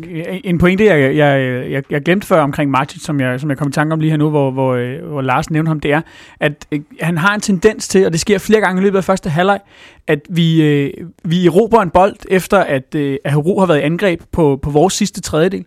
[0.45, 3.69] en pointe, jeg, jeg, jeg, jeg glemte før omkring Martin, som jeg, som jeg kom
[3.69, 6.01] i tanke om lige her nu, hvor, hvor, øh, hvor Lars nævnte ham, det er,
[6.41, 9.05] at øh, han har en tendens til, og det sker flere gange i løbet af
[9.05, 9.61] første halvleg,
[10.07, 10.93] at vi, øh,
[11.25, 14.71] vi erobrer en bold, efter at, øh, at Hero har været i angreb på, på
[14.71, 15.61] vores sidste tredjedel.
[15.61, 15.65] øh,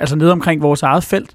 [0.00, 1.34] altså nede omkring vores eget felt,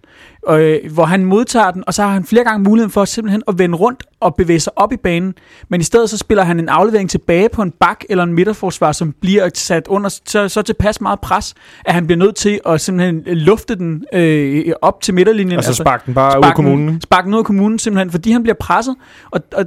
[0.50, 3.60] øh, hvor han modtager den, og så har han flere gange muligheden for simpelthen at
[3.60, 5.34] vende rundt og bevæge sig op i banen,
[5.70, 8.92] men i stedet så spiller han en aflevering tilbage på en bak eller en midterforsvar,
[8.92, 11.54] som bliver sat under så, så tilpas meget pres,
[11.86, 15.56] at han bliver nødt til at simpelthen lufte den øh, op til midterlinjen.
[15.56, 17.02] Altså, altså sparke den bare spark ud af kommunen?
[17.02, 18.96] Sparke den ud af kommunen simpelthen, fordi han bliver presset,
[19.32, 19.66] og, og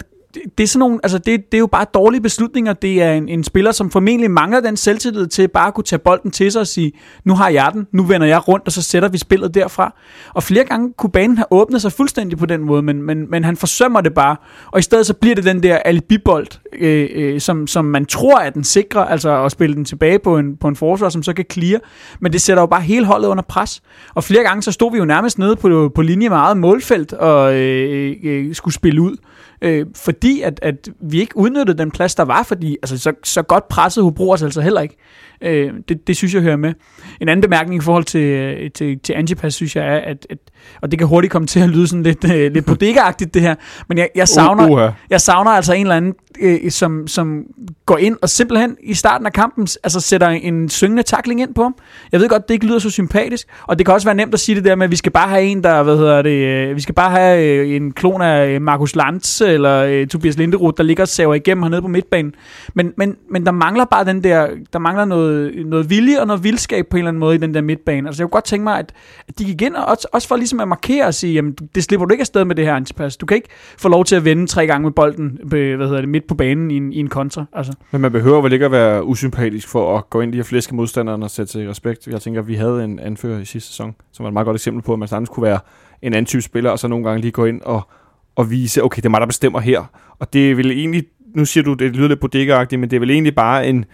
[0.58, 2.72] det er sådan nogle, altså det, det er jo bare dårlige beslutninger.
[2.72, 5.98] Det er en, en spiller, som formentlig mangler den selvtillid til bare at kunne tage
[5.98, 6.92] bolden til sig og sige,
[7.24, 9.94] nu har jeg den, nu vender jeg rundt, og så sætter vi spillet derfra.
[10.34, 13.44] Og flere gange kunne banen have åbnet sig fuldstændig på den måde, men, men, men
[13.44, 14.36] han forsømmer det bare.
[14.72, 16.46] Og i stedet så bliver det den der alibibold,
[16.78, 20.38] øh, øh, som, som man tror er den sikre, altså at spille den tilbage på
[20.38, 21.80] en, på en forsvar, som så kan clear.
[22.20, 23.82] Men det sætter jo bare hele holdet under pres.
[24.14, 27.12] Og flere gange så stod vi jo nærmest nede på, på linje med eget målfelt
[27.12, 29.16] og øh, øh, skulle spille ud
[29.64, 33.42] øh, fordi at, at vi ikke udnyttede den plads, der var, fordi altså, så, så
[33.42, 34.96] godt pressede Hobro os altså heller ikke.
[35.42, 36.72] Øh, det, det synes jeg hører med.
[37.20, 40.38] En anden bemærkning i forhold til, øh, til, til Antipas, synes jeg er, at, at,
[40.82, 43.00] og det kan hurtigt komme til at lyde sådan lidt, uh, lidt bodega
[43.34, 43.54] det her,
[43.88, 44.92] men jeg, jeg, savner, uh, uh.
[45.10, 47.42] jeg savner altså en eller anden, uh, som, som
[47.86, 51.62] går ind og simpelthen i starten af kampen altså sætter en syngende takling ind på
[51.62, 51.74] ham.
[52.12, 54.40] Jeg ved godt, det ikke lyder så sympatisk, og det kan også være nemt at
[54.40, 56.76] sige det der med, at vi skal bare have en, der, hvad hedder det, uh,
[56.76, 60.82] vi skal bare have uh, en klon af Markus Lanz eller øh, Tobias Linderoth, der
[60.82, 62.34] ligger og saver igennem hernede på midtbanen.
[62.74, 66.44] Men, men, men der mangler bare den der, der mangler noget noget, vilje og noget
[66.44, 68.08] vildskab på en eller anden måde i den der midtbane.
[68.08, 68.92] Altså jeg kunne godt tænke mig, at,
[69.28, 71.84] at de gik ind, og også, også for ligesom at markere og sige, jamen det
[71.84, 73.16] slipper du ikke afsted med det her antipas.
[73.16, 76.00] Du kan ikke få lov til at vende tre gange med bolden øh, hvad hedder
[76.00, 77.44] det, midt på banen i en, i en kontra.
[77.52, 77.72] Altså.
[77.90, 80.44] Men man behøver vel ikke at være usympatisk for at gå ind i de her
[80.44, 82.06] flæske modstanderne og sætte sig i respekt.
[82.06, 84.54] Jeg tænker, at vi havde en anfører i sidste sæson, som var et meget godt
[84.54, 85.58] eksempel på, at man sagtens kunne være
[86.02, 87.88] en anden type spiller, og så nogle gange lige gå ind og,
[88.36, 89.84] og vise, okay, det er mig, der bestemmer her.
[90.18, 93.00] Og det er vel egentlig, nu siger du, det lyder lidt bodega men det er
[93.00, 93.84] vel egentlig bare en,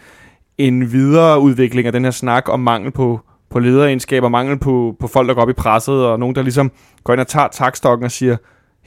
[0.58, 5.28] en videreudvikling af den her snak om mangel på, på lederegenskaber, mangel på, på folk,
[5.28, 6.72] der går op i presset, og nogen, der ligesom
[7.04, 8.36] går ind og tager takstokken og siger,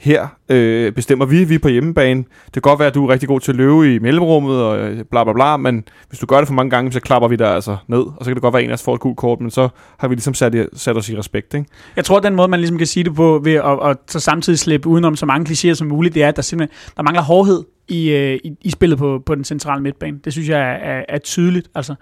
[0.04, 2.24] her øh, bestemmer vi, vi er på hjemmebane.
[2.44, 4.78] Det kan godt være, at du er rigtig god til at løbe i mellemrummet og
[4.78, 7.36] øh, bla bla bla, men hvis du gør det for mange gange, så klapper vi
[7.36, 9.00] dig altså ned, og så kan det godt være, at en af os får et
[9.00, 11.54] gult kort, men så har vi ligesom sat, sat os i respekt.
[11.54, 11.66] Ikke?
[11.96, 14.20] Jeg tror, at den måde, man ligesom kan sige det på, ved at, at så
[14.20, 17.22] samtidig slippe udenom så mange klichéer som muligt, det er, at der simpelthen der mangler
[17.22, 20.18] hårdhed i, øh, i, i spillet på, på den centrale midtbane.
[20.24, 21.68] Det synes jeg er, er, er tydeligt.
[21.74, 21.94] Altså,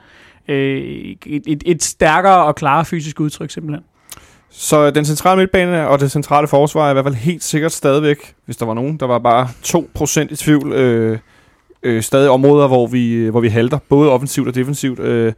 [0.49, 0.83] øh,
[1.27, 3.85] et, et, et stærkere og klarere fysisk udtryk simpelthen.
[4.55, 8.35] Så den centrale midtbane og det centrale forsvar er i hvert fald helt sikkert stadigvæk,
[8.45, 9.49] hvis der var nogen, der var bare
[10.27, 11.19] 2% i tvivl, øh,
[11.83, 14.99] øh, stadig områder, hvor vi, øh, hvor vi halter, både offensivt og defensivt.
[14.99, 15.33] Øh,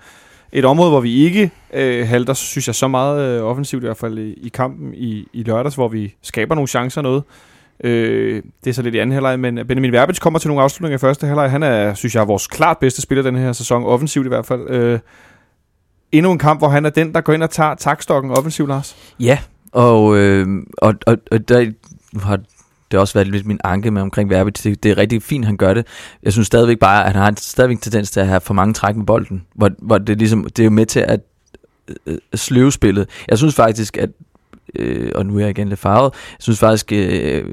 [0.53, 3.97] et område, hvor vi ikke øh, halter, synes jeg så meget øh, offensivt, i hvert
[3.97, 7.23] fald i, i kampen i, i lørdags, hvor vi skaber nogle chancer noget.
[7.85, 10.99] Øh, det er så lidt i anden halvleg, men Benjamin Verbitz kommer til nogle afslutninger
[10.99, 11.51] i første halvleg.
[11.51, 14.71] Han er, synes jeg, vores klart bedste spiller den her sæson, offensivt i hvert fald.
[14.71, 14.99] Øh,
[16.17, 18.97] endnu en kamp, hvor han er den, der går ind og tager takstokken offensivt, Lars.
[19.21, 19.39] Ja,
[19.73, 20.47] og, øh,
[20.79, 21.71] og, og, og der
[22.23, 22.39] har
[22.91, 24.63] det har også været lidt min anke med omkring Verbic.
[24.63, 25.87] Det, det er rigtig fint, han gør det.
[26.23, 28.75] Jeg synes stadigvæk bare, at han har en stadigvæk tendens til at have for mange
[28.75, 31.21] træk med bolden, hvor, hvor det, ligesom, det er jo med til at
[31.89, 33.09] øh, øh, sløve spillet.
[33.29, 34.11] Jeg synes faktisk, at
[34.75, 37.45] øh, og nu er jeg igen lidt farvet, jeg synes faktisk, øh,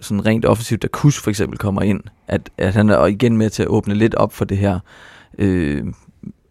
[0.00, 3.50] sådan rent offensivt, da Kus for eksempel kommer ind, at, at han er igen med
[3.50, 4.78] til at åbne lidt op for det her,
[5.38, 5.84] øh,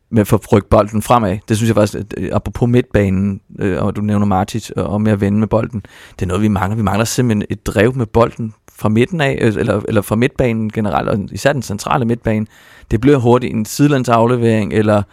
[0.10, 1.38] med at få rykke bolden fremad.
[1.50, 4.90] Det synes jeg faktisk, at, øh, apropos midtbanen, øh, og du nævner Martic, og, øh,
[4.90, 5.84] og med at vende med bolden,
[6.16, 6.76] det er noget, vi mangler.
[6.76, 10.72] Vi mangler simpelthen et drev med bolden fra midten af, øh, eller, eller fra midtbanen
[10.72, 12.46] generelt, og især den centrale midtbane.
[12.92, 15.04] Det bliver hurtigt en sidelandsaflevering, eller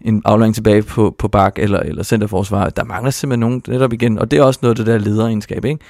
[0.00, 2.70] en aflevering tilbage på, på bak eller, eller centerforsvar.
[2.70, 5.64] Der mangler simpelthen nogen netop igen, og det er også noget af det der lederegenskab,
[5.64, 5.84] ikke?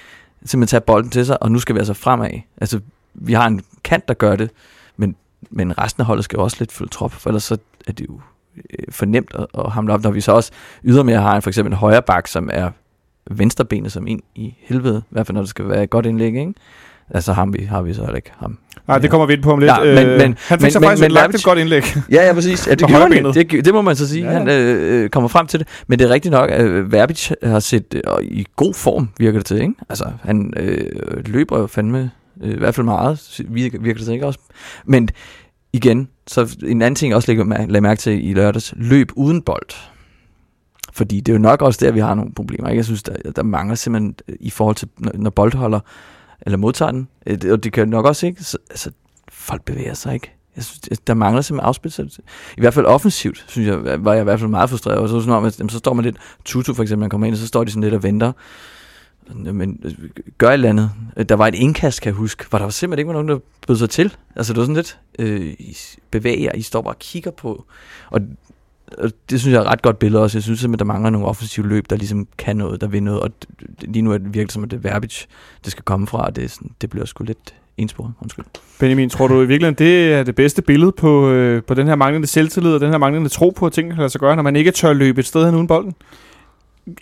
[0.45, 2.31] Simpelthen tage bolden til sig, og nu skal vi altså fremad.
[2.61, 2.81] Altså,
[3.15, 4.51] vi har en kant, der gør det,
[4.97, 5.17] men,
[5.51, 8.09] men resten af holdet skal jo også lidt følge trop, for ellers så er det
[8.09, 8.21] jo
[8.79, 10.53] øh, for nemt at, at hamle op, når vi så også
[10.85, 12.71] ydermere har en, for eksempel en højre bak, som er
[13.31, 16.35] venstrebenet som ind i helvede, i hvert fald når det skal være et godt indlæg,
[16.35, 16.55] ikke?
[17.11, 18.59] Altså ham vi, har vi så heller ikke ham.
[18.89, 19.73] Nej, det kommer vi ind på om lidt.
[19.73, 21.83] Ja, men, øh, men, han fik men, så faktisk men, lagt et godt indlæg.
[22.11, 22.67] Ja, ja, præcis.
[22.67, 24.25] Ja, det, gjorde han, det, det må man så sige.
[24.25, 24.39] Ja, ja.
[24.39, 25.69] Han øh, øh, kommer frem til det.
[25.87, 29.47] Men det er rigtigt nok, at Verbic har set øh, i god form, virker det
[29.47, 29.61] til.
[29.61, 29.75] Ikke?
[29.89, 30.87] Altså, han øh,
[31.27, 32.11] løber jo fandme
[32.43, 34.39] øh, i hvert fald meget, virker, virker det til ikke også.
[34.85, 35.09] Men
[35.73, 37.33] igen, så en anden ting, jeg også
[37.69, 39.69] lagde mærke, til i lørdags, løb uden bold.
[40.93, 42.69] Fordi det er jo nok også der, vi har nogle problemer.
[42.69, 42.77] Ikke?
[42.79, 45.81] Jeg synes, der, der mangler simpelthen øh, i forhold til, når, når boldholder
[46.41, 47.09] eller modtager den.
[47.27, 48.45] Øh, det- Og det kan nok også ikke...
[48.45, 48.91] Så, altså,
[49.33, 50.33] folk bevæger sig ikke.
[50.57, 52.23] Jeg synes, der mangler simpelthen afspilsættelse.
[52.57, 54.99] I hvert fald offensivt, synes jeg, var jeg i hvert fald meget frustreret.
[54.99, 56.17] Og så, sådan om, at, jamen, så står man lidt...
[56.45, 58.33] Tutu for eksempel, han kommer ind, og så står de sådan lidt og venter.
[59.35, 59.93] Men øh,
[60.39, 60.91] gør et eller andet.
[61.17, 63.29] Øh, der var et indkast, kan jeg huske, hvor der var simpelthen ikke var nogen,
[63.29, 64.17] der bød sig til.
[64.37, 65.77] Altså det var sådan lidt, øh, I
[66.11, 67.65] bevæger jer, I står bare og kigger på.
[68.11, 68.21] Og,
[68.99, 70.39] og det synes jeg er et ret godt billede også.
[70.39, 73.21] Jeg synes simpelthen, der mangler nogle offensive løb, der ligesom kan noget, der vil noget.
[73.21, 73.31] Og
[73.81, 75.25] lige nu er det virkelig som, at det er Verbic,
[75.65, 78.13] det skal komme fra, og det, er sådan, det bliver sgu lidt ensporet.
[78.21, 78.45] Undskyld.
[78.81, 81.95] Benjamin, tror du i virkeligheden, det er det bedste billede på, øh, på den her
[81.95, 84.43] manglende selvtillid og den her manglende tro på, at ting kan lade sig gøre, når
[84.43, 85.95] man ikke tør løbe et sted hen uden bolden?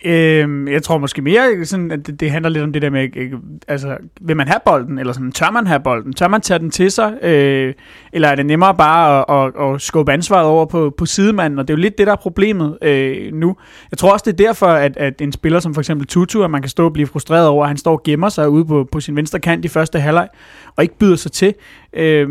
[0.05, 3.03] Øh, jeg tror måske mere, sådan, at det, det handler lidt om det der med,
[3.03, 6.13] ikke, altså, vil man have bolden, eller sådan, tør man have bolden?
[6.13, 7.23] Tør man tage den til sig?
[7.23, 7.73] Øh,
[8.13, 11.59] eller er det nemmere bare at, at, at skubbe ansvaret over på, på sidemanden?
[11.59, 13.55] Og det er jo lidt det, der er problemet øh, nu.
[13.91, 16.51] Jeg tror også, det er derfor, at, at en spiller som for eksempel Tutu, at
[16.51, 18.87] man kan stå og blive frustreret over, at han står og gemmer sig ude på,
[18.91, 20.27] på sin venstre kant i første halvleg,
[20.75, 21.53] og ikke byder sig til.
[21.93, 22.29] Øh,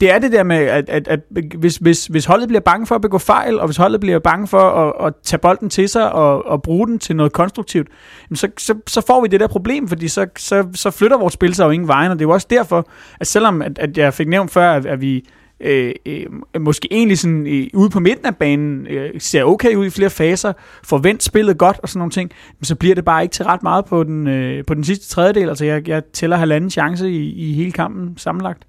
[0.00, 1.20] det er det der med, at, at, at
[1.58, 4.46] hvis, hvis, hvis holdet bliver bange for at begå fejl, og hvis holdet bliver bange
[4.46, 7.88] for at, at tage bolden til sig og, og bruge den til noget konstruktivt,
[8.34, 11.54] så, så, så får vi det der problem, fordi så, så, så flytter vores spil
[11.54, 12.88] sig jo ingen vejen, og det er jo også derfor,
[13.20, 15.24] at selvom at, at jeg fik nævnt før, at, at vi
[15.60, 16.26] øh, øh,
[16.60, 20.10] måske egentlig sådan øh, ude på midten af banen øh, ser okay ud i flere
[20.10, 20.52] faser,
[20.84, 23.44] får vendt spillet godt og sådan nogle ting, men så bliver det bare ikke til
[23.44, 25.48] ret meget på den, øh, på den sidste tredjedel.
[25.48, 28.66] Altså jeg, jeg tæller halvanden chance i, i hele kampen sammenlagt.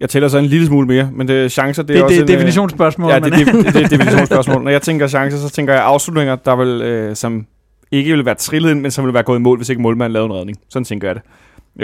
[0.00, 2.04] Jeg tæller så en lille smule mere, men det er chancer, det Det, er det,
[2.04, 3.10] også det er øh, definitionsspørgsmål.
[3.10, 4.62] Ja, det, det, det, det er definitionsspørgsmål.
[4.62, 7.46] Når jeg tænker chancer, så tænker jeg afslutninger, der vil, øh, som
[7.92, 10.12] ikke vil være trillet ind, men som vil være gået i mål, hvis ikke målmanden
[10.12, 10.58] lavede en redning.
[10.70, 11.22] Sådan tænker jeg det.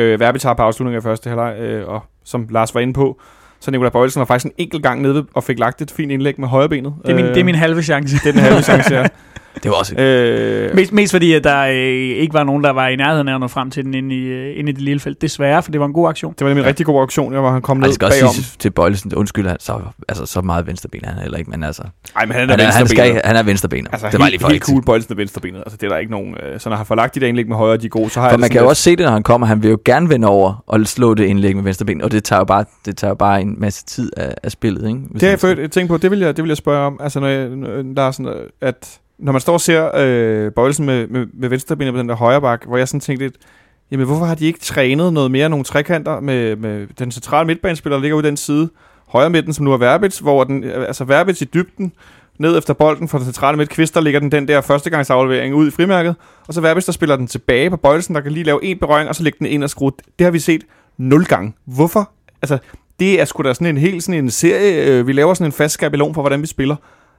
[0.01, 3.21] Øh, Verbi tager på afslutninger i første halvleg, øh, og som Lars var inde på,
[3.61, 6.40] så Nikolaj Bøjelsen var faktisk en enkelt gang nede og fik lagt et fint indlæg
[6.40, 6.94] med højre benet.
[7.03, 8.16] det, er min, Øh, det er min halve chance.
[8.16, 9.07] det er den halve chance, ja.
[9.62, 11.75] Det var også et Øh, Mest, mest fordi, at der øh,
[12.23, 14.18] ikke var nogen, der var i nærheden af at nå frem til den inde i,
[14.18, 15.23] øh, inde i det lille felt.
[15.23, 16.35] Desværre, for det var en god aktion.
[16.38, 18.35] det var nemlig en rigtig god auktion, hvor han kom Ej, ned skal også bagom.
[18.35, 21.83] sige til Bøjlesen, undskyld, han, så, altså, så meget venstreben han heller ikke, men altså,
[22.16, 23.09] Ej, men han er han, er, han, venstrebenet.
[23.11, 23.88] skal, han er venstrebenet.
[23.92, 25.59] Altså, det var helt, lige for helt cool Bøjelsen er venstrebenet.
[25.59, 26.35] Altså, det er der ikke nogen...
[26.42, 28.21] Øh, så når han får lagt de der indlæg med højre, de er gode, så
[28.21, 29.47] har For jeg man kan jo også se det, når han kommer.
[29.47, 32.40] Han vil jo gerne vende over og slå det indlæg med venstreben, og det tager
[32.40, 35.01] jo bare, det tager jo bare en masse tid af, af spillet, ikke?
[35.11, 37.01] Hvis Det har jeg tænkt på, det vil jeg, det vil jeg spørge om.
[37.03, 37.49] Altså, når jeg,
[37.97, 41.94] der er sådan, at når man står og ser øh, Bøjelsen med, med, med venstrebenet
[41.94, 43.37] på den der højre bak, hvor jeg sådan tænkte lidt,
[43.90, 47.96] jamen hvorfor har de ikke trænet noget mere, nogle trekanter med, med den centrale midtbanespiller,
[47.96, 48.68] der ligger ude den side,
[49.09, 51.92] højre midten, som nu er Verbitz, hvor den, altså Verbitz i dybden,
[52.38, 55.70] ned efter bolden fra den centrale midt, Kvister ligger den den der førstegangsaflevering ud i
[55.70, 56.16] frimærket,
[56.48, 59.09] og så Verbitz, der spiller den tilbage på Bøjelsen, der kan lige lave en berøring,
[59.09, 59.92] og så lægge den ind og skrue.
[60.18, 60.64] Det har vi set
[60.96, 61.52] nul gange.
[61.64, 62.11] Hvorfor?
[62.42, 62.59] Altså,
[63.00, 64.85] det er sgu da sådan en helt sådan en serie.
[64.85, 66.76] Øh, vi laver sådan en fast skabelon for, hvordan vi spiller.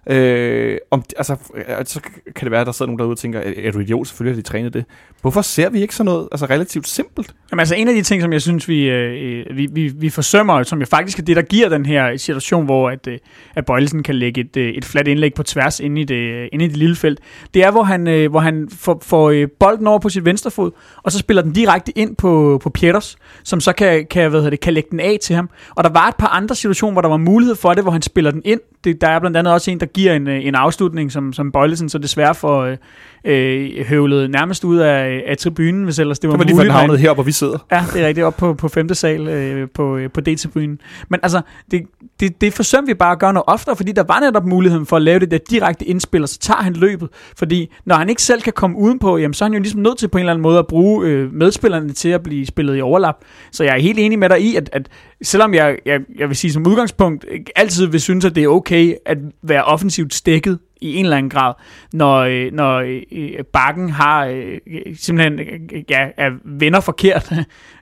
[0.10, 2.02] Øh, om, altså, øh, så
[2.36, 4.08] kan det være, at der sidder nogen derude og tænker, er, er du idiot?
[4.08, 4.86] Selvfølgelig har de trænet det.
[5.22, 7.36] Hvorfor ser vi ikke sådan noget altså relativt simpelt?
[7.52, 10.10] Jamen, altså en af de ting, som jeg synes, vi, øh, øh vi, vi, vi
[10.10, 13.18] forsømmer, som jo faktisk er det, der giver den her situation, hvor at, øh,
[13.56, 16.48] at Bøjlesen kan lægge et, øh, et fladt indlæg på tværs inde i det, øh,
[16.52, 17.20] inde i det lille felt,
[17.54, 20.52] det er, hvor han, øh, hvor han får, får øh, bolden over på sit venstre
[20.52, 20.72] fod,
[21.04, 24.50] og så spiller den direkte ind på, på Pieters, som så kan, kan, hvad hedder
[24.50, 25.50] det, kan lægge den af til ham.
[25.76, 28.02] Og der var et par andre situationer, hvor der var mulighed for det, hvor han
[28.02, 28.60] spiller den ind.
[28.84, 31.52] Det, der er blandt andet også en, der giver en, øh, en afslutning, som, som
[31.52, 32.78] Bøjlesen så desværre får øh,
[33.26, 36.58] øh, høvlet nærmest ud af, af tribunen, hvis ellers det var Det var lige for,
[36.58, 36.70] muligt.
[36.70, 37.58] den havnede heroppe, hvor vi sidder.
[37.72, 40.78] Ja, det er rigtigt, op på, på femte sal øh, på, øh, på D-tribunen.
[41.10, 41.82] Men altså, det,
[42.20, 44.96] det, det forsømte vi bare at gøre noget oftere, fordi der var netop muligheden for
[44.96, 47.10] at lave det der direkte indspil, og så tager han løbet.
[47.38, 49.98] Fordi når han ikke selv kan komme udenpå, jamen, så er han jo ligesom nødt
[49.98, 52.82] til på en eller anden måde at bruge øh, medspillerne til at blive spillet i
[52.82, 53.16] overlap.
[53.52, 54.90] Så jeg er helt enig med dig i, at, at
[55.22, 58.94] selvom jeg, jeg, jeg vil sige som udgangspunkt, altid vil synes, at det er okay
[59.06, 61.54] at være offensivt stikket i en eller anden grad,
[61.94, 64.26] når, øh, når øh, øh, bakken har
[64.96, 65.40] simpelthen
[65.90, 67.34] ja, er vender forkert,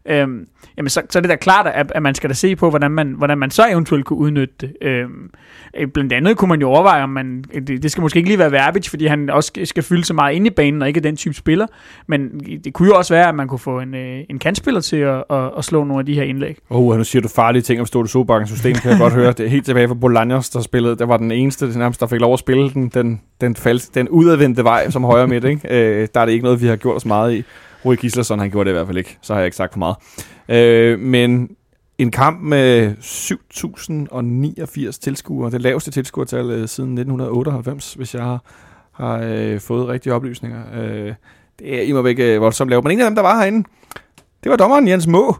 [0.07, 2.69] øhm, jamen så, så er det da klart, at, at man skal da se på,
[2.69, 4.73] hvordan man, hvordan man så eventuelt kunne udnytte det.
[4.81, 5.29] Øhm,
[5.77, 8.29] øh, blandt andet kunne man jo overveje, om man, øh, det, det skal måske ikke
[8.29, 10.97] lige være Verbic, fordi han også skal, fylde så meget ind i banen, og ikke
[10.97, 11.67] er den type spiller,
[12.07, 14.97] men det kunne jo også være, at man kunne få en, øh, en kantspiller til
[14.97, 16.57] at, at, at slå nogle af de her indlæg.
[16.69, 19.31] Åh, oh, nu siger du farlige ting om Ståle Sobakkens system, kan jeg godt høre.
[19.31, 20.95] Det er helt tilbage fra Bolaños, der spillede.
[20.95, 24.09] Der var den eneste, nærmest, der fik lov at spille den, den, den, fals, den
[24.09, 25.43] udadvendte vej som højre midt.
[25.43, 25.61] Ikke?
[25.69, 27.43] Øh, der er det ikke noget, vi har gjort os meget i.
[27.85, 29.17] Rui Gislason, han gjorde det i hvert fald ikke.
[29.21, 29.95] Så har jeg ikke sagt for meget.
[30.49, 31.49] Øh, men
[31.97, 38.43] en kamp med 7.089 tilskuere, det laveste tilskuertal øh, siden 1998, hvis jeg har,
[38.91, 40.61] har øh, fået rigtige oplysninger.
[40.75, 41.13] Øh,
[41.59, 42.83] det er i mig væk øh, voldsomt lavt.
[42.83, 43.67] Men en af dem, der var herinde,
[44.43, 45.37] det var dommeren Jens Må.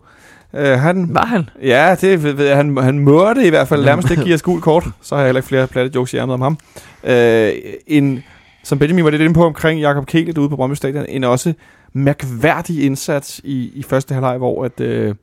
[0.54, 1.50] Øh, han, Var han?
[1.62, 2.58] Ja, det ved jeg.
[2.58, 4.88] Han, han måtte i hvert fald nærmest ikke give os gul kort.
[5.02, 6.58] Så har jeg heller ikke flere platte jokes i ærmet om ham.
[7.04, 7.52] Øh,
[7.88, 8.23] en
[8.63, 11.54] som Benjamin var lidt inde på omkring Jakob Kæle ude på Brøndby Stadion, en også
[11.93, 15.15] mærkværdig indsats i, i første halvleg, hvor at, øh,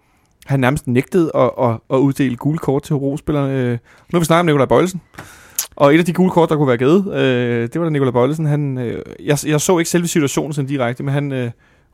[0.46, 3.52] han nærmest nægtede at, at, at uddele gule kort til Hobro-spillerne.
[3.52, 3.78] Øh, nu
[4.12, 5.00] har vi snakket om Nikolaj Bøjelsen.
[5.76, 8.12] Og et af de gule kort, der kunne være givet, øh, det var da Nikolaj
[8.12, 8.46] Bøjelsen.
[8.46, 11.50] Han, øh, jeg, jeg så ikke selve situationen sådan direkte, men han øh,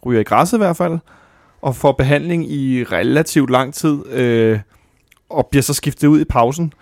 [0.07, 0.99] ryger i græsset i hvert fald,
[1.63, 4.59] og får behandling i relativt lang tid, øh,
[5.31, 6.73] og bliver så skiftet ud i pausen.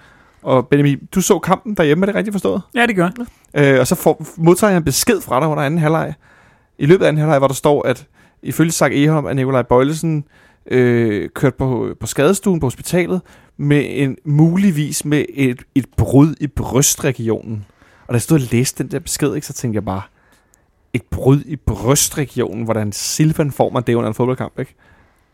[0.43, 2.63] Og Benjamin, du så kampen derhjemme, er det rigtigt forstået?
[2.75, 3.11] Ja, det gør
[3.55, 6.15] Øh, og så får, modtager jeg en besked fra dig under anden halvleg.
[6.79, 8.07] I løbet af anden halvleg, hvor der står, at
[8.43, 10.25] ifølge Sak Eholm, at Nikolaj Bøjlesen
[10.71, 13.21] øh, kørt på, på skadestuen på hospitalet,
[13.57, 17.65] med en muligvis med et, et brud i brystregionen.
[18.07, 20.03] Og da jeg stod og læste den der besked, ikke, så tænkte jeg bare,
[20.93, 24.75] et brud i brystregionen, hvordan Silvan får man det under en fodboldkamp, ikke?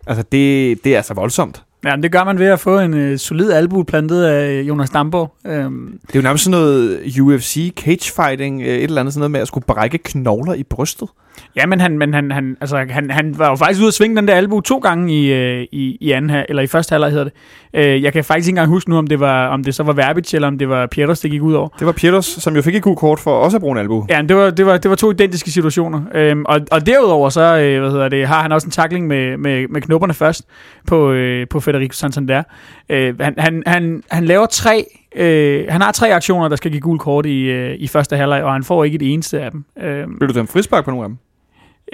[0.07, 1.63] Altså, det, det er altså voldsomt.
[1.85, 5.35] Ja, det gør man ved at få en øh, solid albu plantet af Jonas Damborg.
[5.47, 9.21] Øhm, Det er jo nærmest sådan noget UFC, cage fighting, øh, et eller andet sådan
[9.21, 11.09] noget med at skulle brække knogler i brystet.
[11.57, 14.17] Ja, men han, men han, han, altså, han, han var jo faktisk ude at svinge
[14.17, 17.25] den der albu to gange i, øh, i, i, anden, eller i første halvleg hedder
[17.25, 17.33] det.
[17.75, 19.93] Øh, jeg kan faktisk ikke engang huske nu, om det, var, om det så var
[19.93, 21.69] Verbic, eller om det var Pieters, det gik ud over.
[21.79, 24.07] Det var Pieters, som jo fik et gult kort for også at bruge en albu.
[24.11, 26.03] Ja, det var, det var, det var to identiske situationer.
[26.15, 29.37] Øhm, og, og derudover så øh, hvad hedder det, har han også en tackling med,
[29.37, 30.43] med, med knopperne først
[30.87, 32.43] på, øh, på Federico Santander.
[32.89, 34.85] Øh, han, han, han, han laver tre
[35.17, 38.43] øh, han har tre aktioner, der skal give gul kort i, øh, i første halvleg,
[38.43, 39.65] og han får ikke et eneste af dem.
[39.83, 41.19] Øh, Blev du dømt frispark på nogle af dem?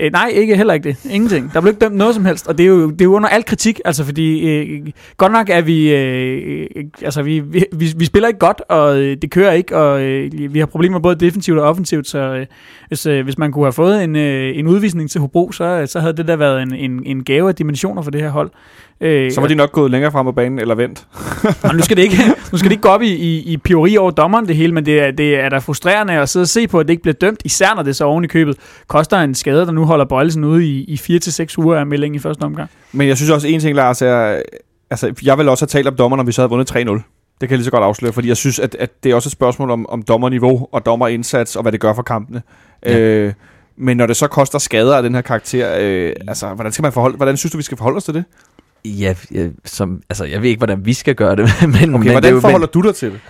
[0.01, 0.97] Øh, nej, ikke heller ikke det.
[1.11, 1.51] Ingenting.
[1.55, 3.29] Der blev ikke dømt noget som helst, og det er jo, det er jo under
[3.29, 4.81] al kritik, altså fordi øh,
[5.17, 8.99] godt nok er vi, øh, øh, altså vi, vi, vi, vi spiller ikke godt, og
[8.99, 12.47] øh, det kører ikke, og øh, vi har problemer både defensivt og offensivt, så øh,
[12.89, 16.01] hvis, øh, hvis man kunne have fået en, øh, en udvisning til Hobro, så, så
[16.01, 18.51] havde det da været en, en, en gave af dimensioner for det her hold.
[19.01, 21.07] Øh, Så var de nok gået længere frem på banen, eller vendt.
[21.65, 22.17] og nu skal det ikke,
[22.53, 24.87] nu skal det ikke gå op i, i, i piori over dommeren det hele, men
[24.87, 27.15] det er, det er da frustrerende at sidde og se på, at det ikke bliver
[27.15, 30.45] dømt, især når det så oven i købet koster en skade, der nu holder Bøjlesen
[30.45, 32.71] ude i, i 4-6 uger af melding i første omgang.
[32.93, 34.43] Men jeg synes også, en ting, Lars, er...
[34.91, 36.77] Altså, jeg vil også have talt om dommer, når vi så havde vundet 3-0.
[37.41, 39.27] Det kan jeg lige så godt afsløre, fordi jeg synes, at, at det er også
[39.27, 42.43] et spørgsmål om, om dommerniveau og dommerindsats, og hvad det gør for kampene.
[42.87, 42.99] Ja.
[42.99, 43.33] Øh,
[43.77, 46.93] men når det så koster skader af den her karakter, øh, altså, hvordan, skal man
[46.93, 48.25] forholde, hvordan synes du, vi skal forholde os til det?
[48.85, 51.93] Ja, ja som, altså, jeg ved ikke, hvordan vi skal gøre det, men, Okay, men
[51.93, 53.21] men det er hvordan jo, forholder du dig til det?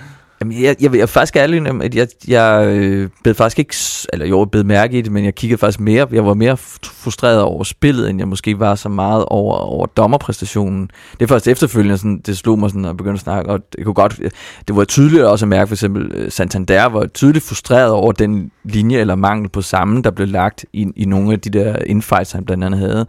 [0.43, 3.75] Jamen, jeg, jeg, jeg er faktisk ærlig at jeg, jeg øh, bed faktisk ikke,
[4.13, 6.57] eller jo, jeg bed mærke i det, men jeg kiggede faktisk mere, jeg var mere
[6.57, 10.91] frustreret over spillet, end jeg måske var så meget over, over dommerpræstationen.
[11.13, 13.85] Det er først efterfølgende, sådan, det slog mig sådan at begynde at snakke, og det
[13.85, 14.31] kunne godt, øh,
[14.69, 18.51] det var tydeligt også at mærke, for eksempel øh, Santander var tydeligt frustreret over den
[18.65, 22.33] linje eller mangel på sammen, der blev lagt i, i nogle af de der infights,
[22.33, 23.07] han blandt andet havde.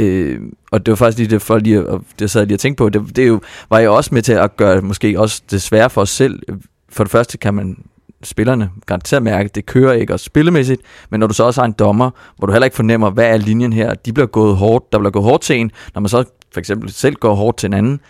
[0.00, 0.40] Øh,
[0.72, 2.80] og det var faktisk lige det, for lige, at- det sad jeg lige og tænkte
[2.80, 5.62] på, det, det er jo, var jeg også med til at gøre måske også det
[5.62, 6.42] svære for os selv.
[6.88, 7.76] For det første kan man
[8.22, 10.80] spillerne garanteret mærke, at det kører ikke også spillemæssigt,
[11.10, 13.36] men når du så også har en dommer, hvor du heller ikke fornemmer, hvad er
[13.36, 16.24] linjen her, de bliver gået hårdt, der bliver gået hårdt til en, når man så
[16.52, 18.00] for eksempel selv går hårdt til en anden,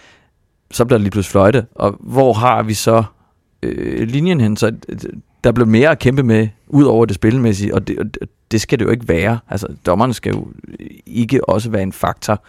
[0.70, 3.05] så bliver der lige pludselig fløjte, og hvor har vi så
[3.62, 4.98] øh, linjen hen, så øh,
[5.44, 8.07] der blev mere at kæmpe med, ud over det spilmæssige, og det, og
[8.51, 9.38] det- skal det jo ikke være.
[9.48, 10.48] Altså, dommerne skal jo
[11.07, 12.42] ikke også være en faktor,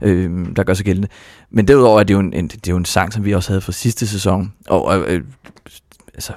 [0.00, 1.08] øh, der gør sig gældende.
[1.50, 3.50] Men derudover er det jo en, en, det er jo en sang, som vi også
[3.50, 5.22] havde fra sidste sæson, og, øh,
[6.14, 6.32] altså,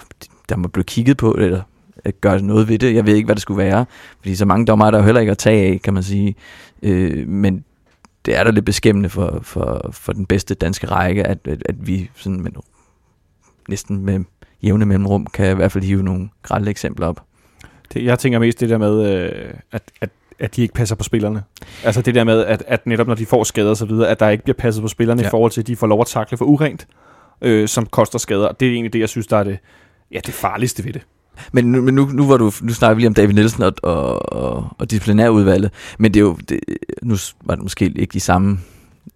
[0.49, 1.61] der må blive kigget på, eller
[2.05, 2.95] øh, gøre noget ved det.
[2.95, 3.85] Jeg ved ikke, hvad det skulle være,
[4.19, 6.35] fordi så mange dommer er der jo heller ikke at tage af, kan man sige.
[6.83, 7.63] Øh, men
[8.25, 11.87] det er da lidt beskæmmende for, for, for den bedste danske række, at, at, at
[11.87, 12.51] vi sådan med,
[13.69, 14.19] næsten med
[14.63, 17.21] jævne mellemrum kan i hvert fald hive nogle grælde eksempler op.
[17.93, 21.03] det jeg tænker mest det der med, øh, at, at, at de ikke passer på
[21.03, 21.43] spillerne.
[21.83, 24.19] Altså det der med, at, at netop når de får skader og så videre, at
[24.19, 25.27] der ikke bliver passet på spillerne ja.
[25.27, 26.87] I forhold til, at de får lov at takle for urent,
[27.41, 28.51] øh, som koster skader.
[28.51, 29.59] Det er egentlig det, jeg synes, der er det,
[30.11, 31.01] ja, det farligste ved det.
[31.51, 33.73] Men nu, men nu, nu, var du, nu snakker vi lige om David Nielsen og,
[33.83, 36.59] og, og, og disciplinærudvalget, men det er jo, det,
[37.01, 37.15] nu
[37.45, 38.59] var det måske ikke i samme,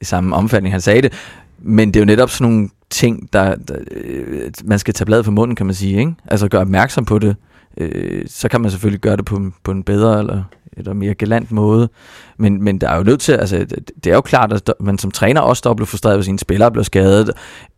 [0.01, 1.13] i samme omfatning, han sagde det,
[1.61, 5.25] men det er jo netop sådan nogle ting, der, der øh, man skal tage bladet
[5.25, 6.15] fra munden, kan man sige, ikke?
[6.25, 7.35] Altså gøre opmærksom på det.
[7.77, 10.43] Øh, så kan man selvfølgelig gøre det på, på en bedre eller,
[10.73, 11.89] eller mere galant måde.
[12.37, 14.97] Men, men der er jo nødt til, altså det, det er jo klart, at man
[14.97, 17.31] som træner også der bliver frustreret, hvis en spiller bliver skadet,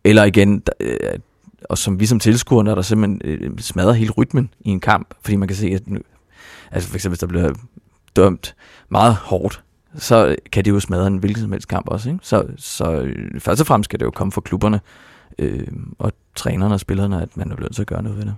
[0.04, 1.18] eller igen, der, øh,
[1.64, 5.14] og som vi som tilskuere, når der simpelthen øh, smadrer hele rytmen i en kamp,
[5.22, 5.98] fordi man kan se, at nu,
[6.70, 7.52] altså for eksempel hvis der bliver
[8.16, 8.54] dømt
[8.88, 9.62] meget hårdt,
[9.96, 12.10] så kan det jo smadre en hvilken som helst kamp også.
[12.10, 12.20] Ikke?
[12.22, 14.80] Så, så øh, først og fremmest skal det jo komme fra klubberne
[15.38, 15.66] øh,
[15.98, 18.34] og trænerne og spillerne, at man er nødt til at gøre noget ved det.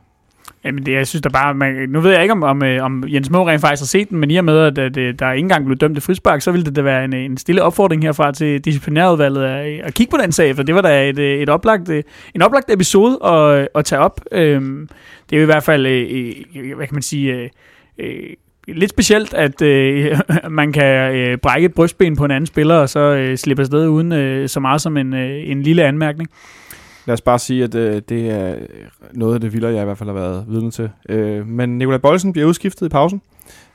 [0.65, 3.05] Jamen, det, jeg synes da bare, man, nu ved jeg ikke, om, om, øh, om
[3.09, 5.33] Jens Må rent faktisk har set den, men i og med, at, at, at der
[5.33, 8.03] ikke engang blev dømt et frispark, så ville det da være en, en stille opfordring
[8.03, 11.49] herfra til disciplinærudvalget at, at kigge på den sag, for det var da et, et
[11.49, 11.91] oplagt,
[12.35, 14.21] en oplagt episode at, at tage op.
[14.33, 14.89] Øhm,
[15.31, 15.83] det er jo i hvert fald,
[16.75, 17.51] hvad kan man sige,
[17.99, 18.31] øh,
[18.69, 22.89] lidt specielt, at øh, man kan øh, brække et brystben på en anden spiller, og
[22.89, 26.31] så øh, slippe afsted uden øh, så meget som en, øh, en lille anmærkning.
[27.07, 28.57] Lad os bare sige, at øh, det er
[29.13, 30.91] noget af det vildere, jeg i hvert fald har været vidne til.
[31.09, 33.23] Øh, men Nikolaj Bollesen bliver udskiftet i pausen.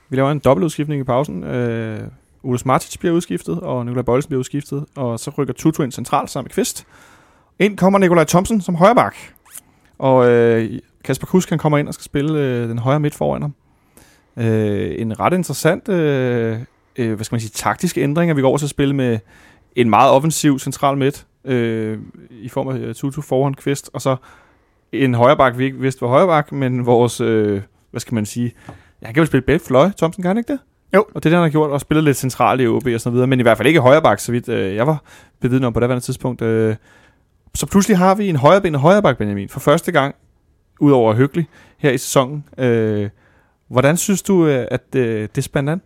[0.10, 1.44] Vi laver en dobbeltudskiftning i pausen.
[1.44, 2.00] Øh,
[2.44, 6.30] Ulus Martic bliver udskiftet, og Nikolaj Bollesen bliver udskiftet, og så rykker Tutu ind centralt
[6.30, 6.88] sammen med Kvist.
[7.60, 9.16] Ind kommer Nikolaj Thomsen som højreback.
[10.00, 13.42] Og øh, Kasper Kusk, han kommer ind og skal spille øh, den højre midt foran
[13.42, 13.54] ham.
[14.38, 16.60] Øh, en ret interessant, øh,
[16.96, 19.20] øh, hvad skal man sige, taktisk ændring, at vi går over til at spille med
[19.76, 21.98] en meget offensiv central midt, øh,
[22.32, 24.16] i form af øh, Tutu foran Kvist, og så
[24.92, 27.62] en højreback, vi ikke vidste var højreback, men vores, øh,
[27.92, 28.54] hvad skal man sige,
[29.04, 30.60] han kan vel spille begge fløj, Thomsen, kan han ikke det?
[30.94, 31.06] Jo.
[31.14, 33.14] Og det er det, han har gjort, og spillet lidt centralt i OB og sådan
[33.14, 35.04] videre, men i hvert fald ikke højreback, så vidt øh, jeg var
[35.42, 36.42] bevidnet om på det tidspunkt.
[36.42, 36.76] Øh,
[37.56, 40.16] så pludselig har vi en højreben og højreback, Benjamin, for første gang,
[40.80, 42.46] udover hyggelig, her i sæsonen.
[42.58, 43.10] Øh,
[43.70, 45.82] hvordan synes du, øh, at øh, det spændte an?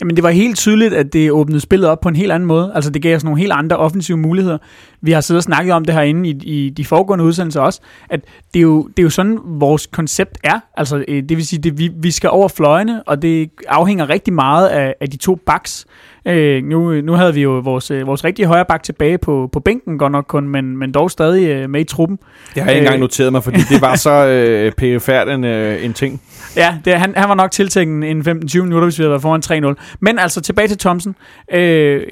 [0.00, 2.72] Jamen det var helt tydeligt, at det åbnede spillet op på en helt anden måde.
[2.74, 4.58] Altså det gav os nogle helt andre offensive muligheder.
[5.00, 8.20] Vi har siddet og snakket om det herinde i, i de foregående udsendelser også, at
[8.54, 10.60] det er, jo, det er jo sådan, vores koncept er.
[10.76, 14.32] Altså øh, det vil sige, at vi, vi skal over fløjene, og det afhænger rigtig
[14.32, 15.86] meget af, af de to backs.
[16.26, 19.60] Øh, nu, nu havde vi jo vores, øh, vores rigtige højre bak tilbage på, på
[19.60, 22.18] bænken, godt nok kun, men, men dog stadig øh, med i truppen.
[22.54, 25.44] Det har jeg ikke engang øh, noteret mig, fordi det var så øh, pfr en,
[25.44, 26.22] øh, en ting.
[26.56, 29.74] Ja, det, han, han var nok tiltænkt en 15-20 minutter, hvis vi havde været foran
[29.76, 29.96] 3-0.
[30.00, 31.14] Men altså tilbage til Thomsen.
[31.52, 32.02] Øh,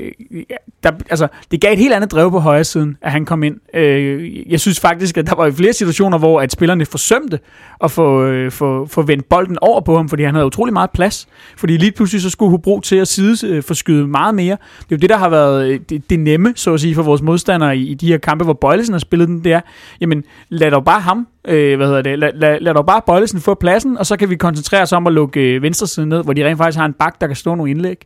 [0.82, 3.56] der, altså, det gav et helt andet drev på højre siden, at han kom ind.
[3.74, 7.38] Øh, jeg synes faktisk, at der var flere situationer, hvor at spillerne forsømte
[7.84, 10.90] at få, øh, få, få vendt bolden over på ham, fordi han havde utrolig meget
[10.90, 11.28] plads.
[11.56, 14.57] Fordi lige pludselig så skulle Hobro til at sideforskyde øh, meget mere.
[14.78, 17.03] Det er jo det, der har været øh, det, det nemme, så at sige, for
[17.03, 19.61] vores modstandere i, i de her kampe, hvor Bøjlesen har spillet den, det er,
[20.01, 23.40] jamen lad dog bare ham øh, hvad hedder det, lad, lad, lad dog bare Bøjlesen
[23.40, 26.24] få pladsen, og så kan vi koncentrere os om at lukke øh, venstre side ned,
[26.24, 27.96] hvor de rent faktisk har en bak, der kan stå nogle indlæg.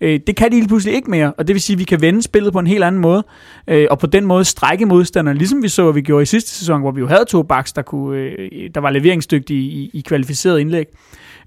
[0.00, 2.00] Øh, det kan de lige pludselig ikke mere, og det vil sige, at vi kan
[2.00, 3.24] vende spillet på en helt anden måde,
[3.68, 6.50] øh, og på den måde strække modstanderne, ligesom vi så, at vi gjorde i sidste
[6.50, 10.00] sæson, hvor vi jo havde to baks, der, kunne, øh, der var leveringsdygtige i, i
[10.00, 10.86] kvalificerede indlæg.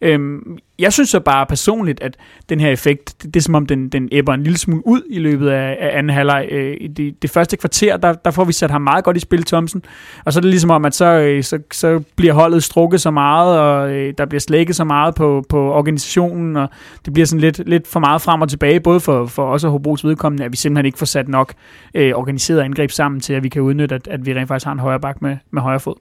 [0.03, 2.17] Øhm, jeg synes så bare personligt, at
[2.49, 5.01] den her effekt, det, det er som om, den, den æbber en lille smule ud
[5.09, 6.47] i løbet af, af anden halvleg.
[6.51, 9.43] Øh, det, det første kvarter, der, der får vi sat ham meget godt i spil,
[9.43, 9.85] Thomsen.
[10.25, 13.11] Og så er det ligesom om, at så, øh, så, så bliver holdet strukket så
[13.11, 16.69] meget, og øh, der bliver slækket så meget på, på organisationen, og
[17.05, 19.71] det bliver sådan lidt, lidt for meget frem og tilbage, både for, for os og
[19.71, 21.53] Hobros vedkommende, at vi simpelthen ikke får sat nok
[21.93, 24.73] øh, organiseret angreb sammen til, at vi kan udnytte, at, at vi rent faktisk har
[24.73, 25.95] en højre bak med, med højre fod.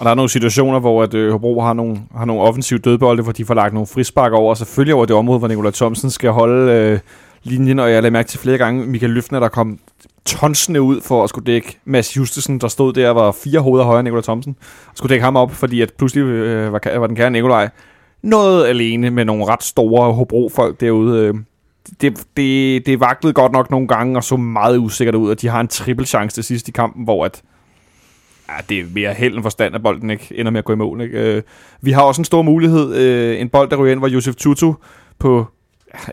[0.00, 3.22] Og der er nogle situationer, hvor at, øh, Hobro har nogle, har nogle offensive dødbolde,
[3.22, 6.10] hvor de får lagt nogle frispark over, og selvfølgelig over det område, hvor Nikolaj Thomsen
[6.10, 6.98] skal holde øh,
[7.42, 9.78] linjen, og jeg lagde mærke til flere gange, Michael Løfner, der kom
[10.24, 13.84] tonsende ud for at skulle dække Mads Justesen, der stod der og var fire hoveder
[13.84, 14.56] højere end Nikolaj Thomsen,
[14.90, 17.68] og skulle dække ham op, fordi at pludselig øh, var, var den kære Nikolaj
[18.22, 21.26] noget alene med nogle ret store Hobro-folk derude.
[21.26, 21.34] Øh.
[22.00, 25.48] Det, det, det vaklede godt nok nogle gange, og så meget usikkert ud, og de
[25.48, 27.42] har en triple chance til sidst i kampen, hvor at
[28.56, 30.76] ja, det er mere held end forstand, at bolden ikke ender med at gå i
[30.76, 31.00] mål.
[31.00, 31.36] Ikke?
[31.36, 31.42] Øh,
[31.80, 32.94] vi har også en stor mulighed.
[32.94, 34.74] Øh, en bold, der ryger ind, hvor Josef Tutu
[35.18, 35.46] på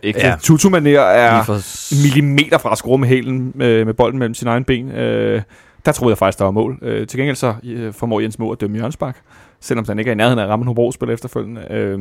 [0.02, 0.36] ikke ja.
[0.40, 2.02] tutu manér er for...
[2.02, 4.90] millimeter fra at skrue med hælen med, med bolden mellem sine egne ben.
[4.90, 5.42] Øh,
[5.86, 6.78] der troede jeg faktisk, der var mål.
[6.82, 9.16] Øh, til gengæld så øh, formår Jens Moore at dømme Jørgensbak,
[9.60, 11.66] selvom han ikke er i nærheden af at ramme Hobro spil efterfølgende.
[11.70, 12.00] Øh,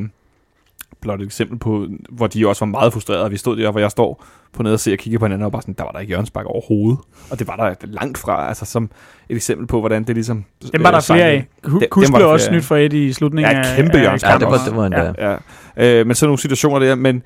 [1.01, 3.29] blot et eksempel på, hvor de også var meget frustrerede.
[3.29, 5.51] Vi stod der, hvor jeg står på nede og ser og kigger på hinanden, og
[5.51, 6.99] bare sådan, der var der ikke Jørgens Bakke overhovedet.
[7.29, 8.89] Og det var der langt fra, altså som
[9.29, 10.45] et eksempel på, hvordan det ligesom...
[10.71, 11.47] Den var der øh, flere af.
[11.89, 14.75] Kus blev også snydt for et i slutningen ja, kæmpe Jørgens Ja, det var, det
[14.75, 15.31] var en ja,
[15.77, 15.99] ja.
[15.99, 17.23] Øh, men sådan nogle situationer der, men,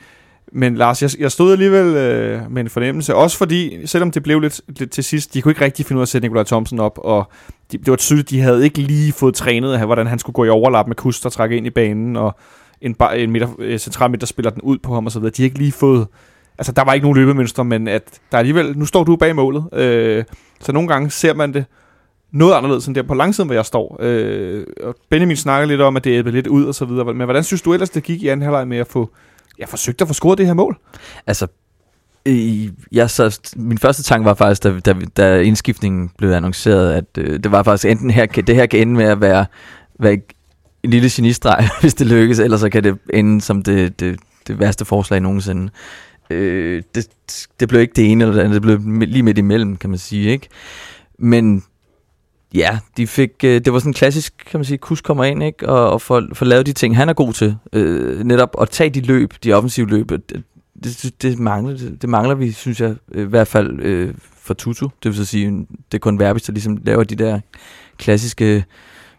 [0.51, 4.39] men Lars, jeg, jeg stod alligevel øh, med en fornemmelse, også fordi, selvom det blev
[4.39, 6.79] lidt, lidt til sidst, de kunne ikke rigtig finde ud af at sætte Nikolaj Thomsen
[6.79, 7.31] op, og
[7.71, 10.49] de, det var tydeligt, de havde ikke lige fået trænet, hvordan han skulle gå i
[10.49, 12.35] overlap med Kus, der trække ind i banen, og
[12.81, 15.33] en, en midter, øh, central midter spiller den ud på ham og så videre.
[15.37, 16.07] De har ikke lige fået...
[16.57, 18.77] Altså, der var ikke nogen løbemønstre, men at der alligevel...
[18.77, 20.23] Nu står du bag målet, øh,
[20.59, 21.65] så nogle gange ser man det
[22.31, 23.97] noget anderledes end der på langsiden, hvor jeg står.
[23.99, 27.13] Øh, og Benjamin snakker lidt om, at det er lidt ud og så videre.
[27.13, 29.09] Men hvordan synes du ellers, det gik i anden halvleg med at få...
[29.59, 30.77] Jeg forsøgte at få scoret det her mål?
[31.27, 31.47] Altså,
[32.91, 37.39] jeg så, min første tanke var faktisk, da, da, da indskiftningen blev annonceret, at øh,
[37.43, 39.45] det var faktisk enten her, det her kan ende med at være,
[39.99, 40.17] være
[40.83, 44.59] en lille genistreg, hvis det lykkes, ellers så kan det ende som det, det, det
[44.59, 45.71] værste forslag nogensinde.
[46.29, 47.07] Øh, det,
[47.59, 49.99] det blev ikke det ene eller det andet, det blev lige midt imellem, kan man
[49.99, 50.31] sige.
[50.31, 50.47] ikke.
[51.19, 51.63] Men
[52.53, 55.43] ja, de fik, øh, det var sådan en klassisk, kan man sige, kus kommer ind,
[55.43, 55.69] ikke?
[55.69, 57.55] Og, og får, får lavet de ting, han er god til.
[57.73, 60.09] Øh, netop at tage de løb, de offensive løb.
[60.09, 60.43] Det,
[60.83, 64.85] det, det, mangler, det, det mangler vi, synes jeg, i hvert fald øh, for Tutu.
[65.03, 67.39] Det vil så sige, det er kun Verbis, der ligesom laver de der
[67.97, 68.65] klassiske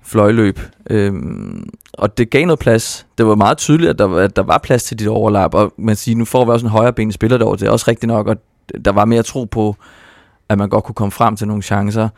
[0.03, 0.61] fløjløb.
[0.90, 3.07] Øhm, og det gav noget plads.
[3.18, 5.96] Det var meget tydeligt, at der, at der var plads til dit overlap, og man
[5.96, 7.57] siger, nu får vi også en højre ben spiller derovre.
[7.57, 8.36] Det er også rigtigt nok, og
[8.84, 9.76] der var mere tro på,
[10.48, 12.09] at man godt kunne komme frem til nogle chancer.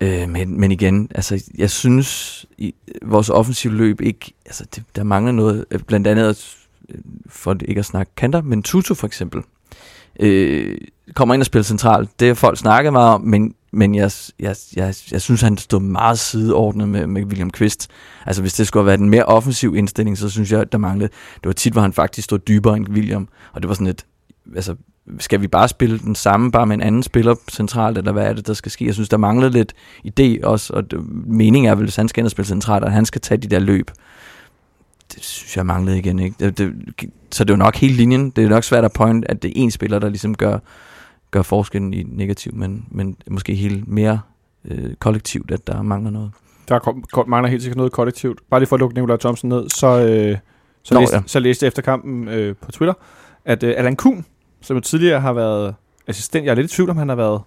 [0.00, 5.04] Øh, men, men igen, altså, jeg synes, i vores offensive løb ikke, altså, det, der
[5.04, 6.56] mangler noget, øh, blandt andet,
[6.88, 6.98] øh,
[7.28, 9.42] for ikke at snakke kanter, men Tutu for eksempel,
[10.20, 10.76] øh,
[11.14, 12.20] kommer ind og spiller centralt.
[12.20, 14.10] Det har folk snakket meget om, men, men jeg,
[14.40, 17.90] jeg, jeg, jeg synes, han stod meget sideordnet med, med William Kvist.
[18.26, 21.08] Altså, hvis det skulle have været en mere offensiv indstilling, så synes jeg, der manglede.
[21.34, 24.06] Det var tit, hvor han faktisk stod dybere end William, og det var sådan et,
[24.56, 24.74] altså,
[25.18, 28.32] skal vi bare spille den samme, bare med en anden spiller centralt, eller hvad er
[28.32, 28.86] det, der skal ske?
[28.86, 29.74] Jeg synes, der manglede lidt
[30.06, 32.92] idé også, og det, meningen er vel, hvis han skal ind og spille centralt, at
[32.92, 33.90] han skal tage de der løb.
[35.14, 36.36] Det synes jeg manglede igen, ikke?
[36.40, 36.72] Det, det,
[37.30, 38.30] så det er jo nok hele linjen.
[38.30, 40.58] Det er nok svært at point, at det er én spiller, der ligesom gør,
[41.34, 44.20] gør forskellen i negativ, men, men måske helt mere
[44.64, 46.30] øh, kollektivt, at der mangler noget.
[46.68, 48.40] Der kom, kom, mangler helt sikkert noget kollektivt.
[48.50, 50.38] Bare lige for at lukke Nikolaj Thomsen ned, så, øh,
[50.82, 51.22] så, Nå, læste, ja.
[51.26, 52.94] så læste jeg efter kampen øh, på Twitter,
[53.44, 54.24] at øh, Allan Kuhn,
[54.60, 55.74] som jo tidligere har været
[56.06, 57.40] assistent, jeg er lidt i tvivl om, han har været,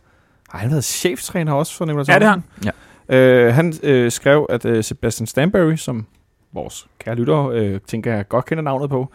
[0.50, 2.14] har han været cheftræner også for Nikolaj Thomsen?
[2.14, 2.74] Ja, det har
[3.10, 3.48] han.
[3.48, 6.06] Øh, han øh, skrev, at øh, Sebastian Stanbury, som
[6.54, 9.12] vores kære lytter, øh, tænker jeg godt kender navnet på,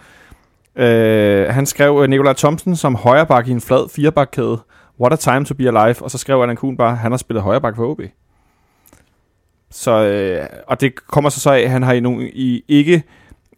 [0.77, 4.59] øh, han skrev øh, Nikolaj Thomsen som højreback i en flad firebakkæde.
[5.01, 6.03] What a time to be alive.
[6.03, 8.01] Og så skrev Allan Kuhn bare, han har spillet højreback for OB.
[9.71, 13.03] Så, øh, og det kommer så så af, at han har i, nogle, i ikke,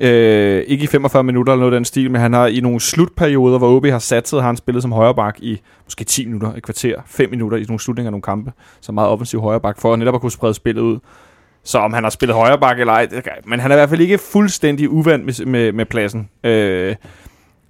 [0.01, 2.81] øh, ikke i 45 minutter eller noget af den stil, men han har i nogle
[2.81, 6.62] slutperioder, hvor OB har satset, har han spillet som højreback i måske 10 minutter, et
[6.62, 10.15] kvarter, 5 minutter i nogle slutninger af nogle kampe, så meget offensiv højreback, for netop
[10.15, 10.99] at kunne sprede spillet ud.
[11.65, 14.01] Så om han har spillet højreback eller ej, det men han er i hvert fald
[14.01, 16.29] ikke fuldstændig uvandt med, med, med pladsen.
[16.45, 16.97] Øh,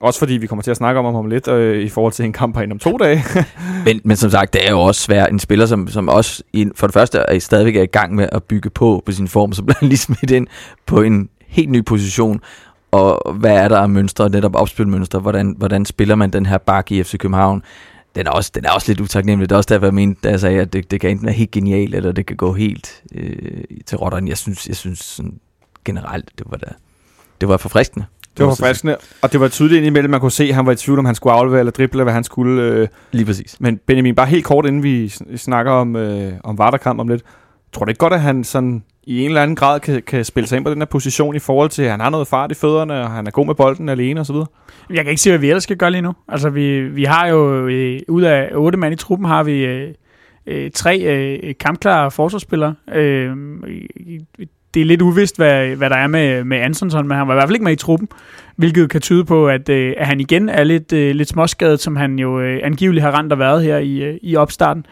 [0.00, 2.32] også fordi vi kommer til at snakke om ham lidt øh, i forhold til en
[2.32, 3.24] kamp herinde om to dage.
[3.84, 5.32] Men, men som sagt, det er jo også svært.
[5.32, 8.28] En spiller, som, som også i, for det første er stadigvæk er i gang med
[8.32, 10.46] at bygge på på sin form, så bliver han lige smidt ind
[10.86, 12.40] på en helt ny position.
[12.90, 15.18] Og hvad er der af mønstre, netop opspilmønstre?
[15.18, 17.62] Hvordan, hvordan spiller man den her bak i FC København?
[18.16, 19.48] Den er også, den er også lidt utaknemmelig.
[19.48, 21.34] Det er også derfor, jeg mente, da jeg sagde, at det, det kan enten være
[21.34, 24.28] helt genialt, eller det kan gå helt øh, til rotteren.
[24.28, 25.38] Jeg synes, jeg synes sådan,
[25.84, 26.66] generelt, det var da,
[27.40, 28.06] det var forfriskende.
[28.36, 30.76] Det var friskende, og det var tydeligt indimellem, man kunne se, at han var i
[30.76, 32.62] tvivl, om han skulle aflevere eller drible, eller hvad han skulle.
[32.62, 32.88] Øh.
[33.12, 33.56] Lige præcis.
[33.60, 37.22] Men Benjamin, bare helt kort, inden vi sn- snakker om, øh, om Varderkamp om lidt.
[37.72, 40.46] Tror du ikke godt, at han sådan i en eller anden grad kan, kan spille
[40.46, 42.54] sig ind på den her position i forhold til, at han har noget fart i
[42.54, 44.36] fødderne, og han er god med bolden alene osv.?
[44.90, 46.12] Jeg kan ikke se, hvad vi ellers skal gøre lige nu.
[46.28, 49.94] Altså, vi, vi har jo, øh, ud af otte mand i truppen, har vi øh,
[50.46, 52.74] øh, tre øh, kampklare forsvarsspillere.
[52.94, 53.36] Øh,
[54.74, 57.36] det er lidt uvist, hvad, hvad der er med, med Antonsen, men han var i
[57.36, 58.08] hvert fald ikke med i truppen,
[58.56, 61.96] hvilket kan tyde på, at, øh, at han igen er lidt, øh, lidt småskadet, som
[61.96, 64.86] han jo øh, angiveligt har rent og været her i, øh, i opstarten.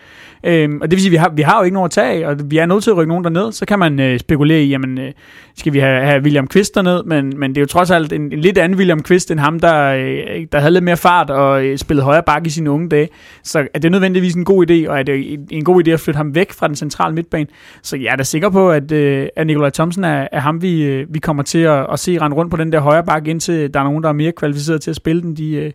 [0.45, 2.25] Øhm, og det vil sige, at vi har, vi har jo ikke nogen at tage
[2.25, 3.53] af, og vi er nødt til at rykke nogen derned.
[3.53, 5.13] Så kan man øh, spekulere i, jamen, øh,
[5.57, 7.03] skal vi have, have William Kvist derned?
[7.05, 9.61] Men, men det er jo trods alt en, en lidt anden William Kvist, end ham,
[9.61, 12.89] der, øh, der havde lidt mere fart og øh, spillede højre bakke i sine unge
[12.89, 13.09] dage.
[13.43, 16.01] Så er det nødvendigvis en god idé, og er det en, en god idé at
[16.01, 17.47] flytte ham væk fra den centrale midtbane?
[17.83, 20.83] Så jeg er da sikker på, at, øh, at Nikolaj Thomsen er, er ham, vi,
[20.83, 23.52] øh, vi kommer til at, at se rende rundt på den der højre bakke, indtil
[23.53, 25.37] der er nogen, der er mere kvalificeret til at spille den.
[25.37, 25.73] De, øh,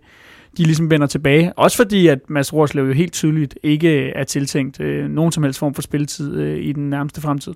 [0.58, 1.54] de ligesom vender tilbage.
[1.54, 5.60] Også fordi, at Mads Rorslev jo helt tydeligt ikke er tiltænkt øh, nogen som helst
[5.60, 7.54] form for spilletid øh, i den nærmeste fremtid.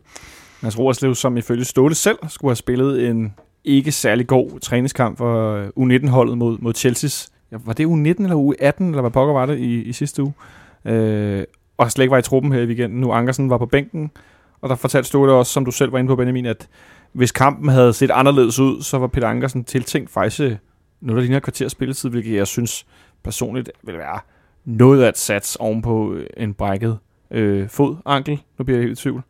[0.62, 5.56] Mads Rorslev, som ifølge Ståle selv skulle have spillet en ikke særlig god træningskamp for
[5.56, 7.28] øh, U19-holdet mod, mod Chelsea's.
[7.52, 10.34] Ja, var det U19 eller U18, eller hvad pokker var det i, i sidste uge?
[10.86, 11.44] Øh,
[11.78, 13.00] og slet ikke var i truppen her i weekenden.
[13.00, 14.12] Nu Ankersen var på bænken,
[14.62, 16.68] og der fortalte Ståle også, som du selv var inde på, Benjamin, at
[17.14, 20.56] hvis kampen havde set anderledes ud, så var Peter Ankersen tiltænkt faktisk øh,
[21.02, 22.86] noget, der ligner et kvarters spilletid, hvilket jeg synes
[23.24, 24.20] personligt vil være
[24.66, 26.98] noget at et sats ovenpå øh, en brækket
[27.32, 28.42] øh, fod, ankel.
[28.58, 29.24] Nu bliver jeg helt i tvivl.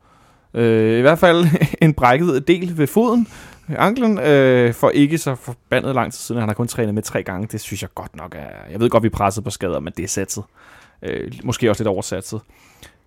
[0.54, 1.46] Øh, I hvert fald
[1.82, 3.28] en brækket del ved foden,
[3.78, 6.40] anklen, øh, for ikke så forbandet lang tid siden.
[6.40, 7.48] Han har kun trænet med tre gange.
[7.52, 8.72] Det synes jeg godt nok er...
[8.72, 10.44] Jeg ved godt, vi er presset på skader, men det er satset.
[11.04, 12.42] Øh, måske også lidt oversatset.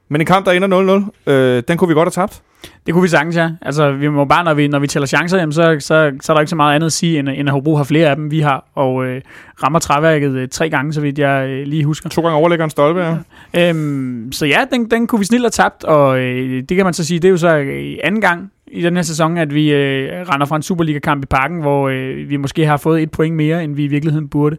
[0.09, 2.43] Men en kamp, der ender 0-0, øh, den kunne vi godt have tabt.
[2.87, 3.51] Det kunne vi sagtens, ja.
[3.63, 6.35] Altså, vi må bare, når vi, når vi tæller chancer, jamen, så, så, så er
[6.35, 8.31] der ikke så meget andet at sige, end, end at Hobro har flere af dem,
[8.31, 9.23] vi har, og øh,
[9.63, 12.09] rammer træværket øh, tre gange, så vidt jeg øh, lige husker.
[12.09, 13.69] To gange overlægger en stolpe, ja.
[13.69, 16.95] Øhm, så ja, den, den kunne vi snilt have tabt, og øh, det kan man
[16.95, 19.73] så sige, det er jo så øh, anden gang i den her sæson, at vi
[19.73, 23.37] øh, render fra en Superliga-kamp i parken, hvor øh, vi måske har fået et point
[23.37, 24.57] mere, end vi i virkeligheden burde.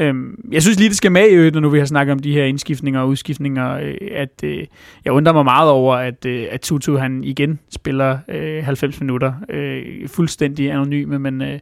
[0.00, 2.18] Øhm, jeg synes lige, det skal med i øvrigt, når nu vi har snakket om
[2.18, 4.66] de her indskiftninger og udskiftninger, øh, at øh,
[5.04, 9.32] jeg undrer mig meget over, at, øh, at Tutu han igen spiller øh, 90 minutter
[9.48, 11.58] øh, fuldstændig anonyme, men øh,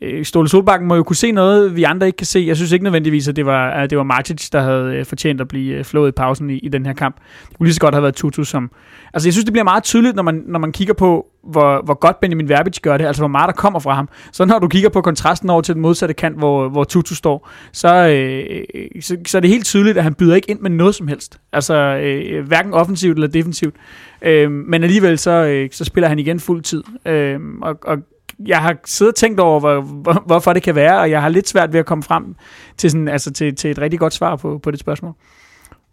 [0.00, 2.44] øh, Ståle Solbakken må jo kunne se noget, vi andre ikke kan se.
[2.46, 5.40] Jeg synes ikke nødvendigvis, at det var, at det var Martic, der havde øh, fortjent
[5.40, 7.16] at blive øh, flået i pausen i, i den her kamp.
[7.48, 8.70] Det kunne lige så godt have været Tutu, som...
[9.14, 11.94] Altså, jeg synes, det bliver meget tydeligt, når man, når man kigger på, hvor, hvor
[11.94, 14.08] godt Benjamin Verbic gør det, altså hvor meget der kommer fra ham.
[14.32, 17.48] Så når du kigger på kontrasten over til den modsatte kant, hvor, hvor Tutu står,
[17.82, 20.94] så, øh, så, så er det helt tydeligt, at han byder ikke ind med noget
[20.94, 21.40] som helst.
[21.52, 23.74] Altså øh, hverken offensivt eller defensivt.
[24.22, 26.82] Øh, men alligevel så, øh, så spiller han igen fuld tid.
[27.06, 27.98] Øh, og, og
[28.46, 31.28] jeg har siddet og tænkt over, hvor, hvor, hvorfor det kan være, og jeg har
[31.28, 32.34] lidt svært ved at komme frem
[32.76, 35.14] til, sådan, altså til, til et rigtig godt svar på, på det spørgsmål.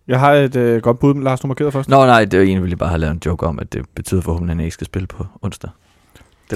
[0.07, 1.89] Jeg har et øh, godt bud, Lars, du markeret først.
[1.89, 4.37] Nå nej, det var egentlig, bare have lavet en joke om, at det betyder for,
[4.37, 5.69] at han ikke skal spille på onsdag.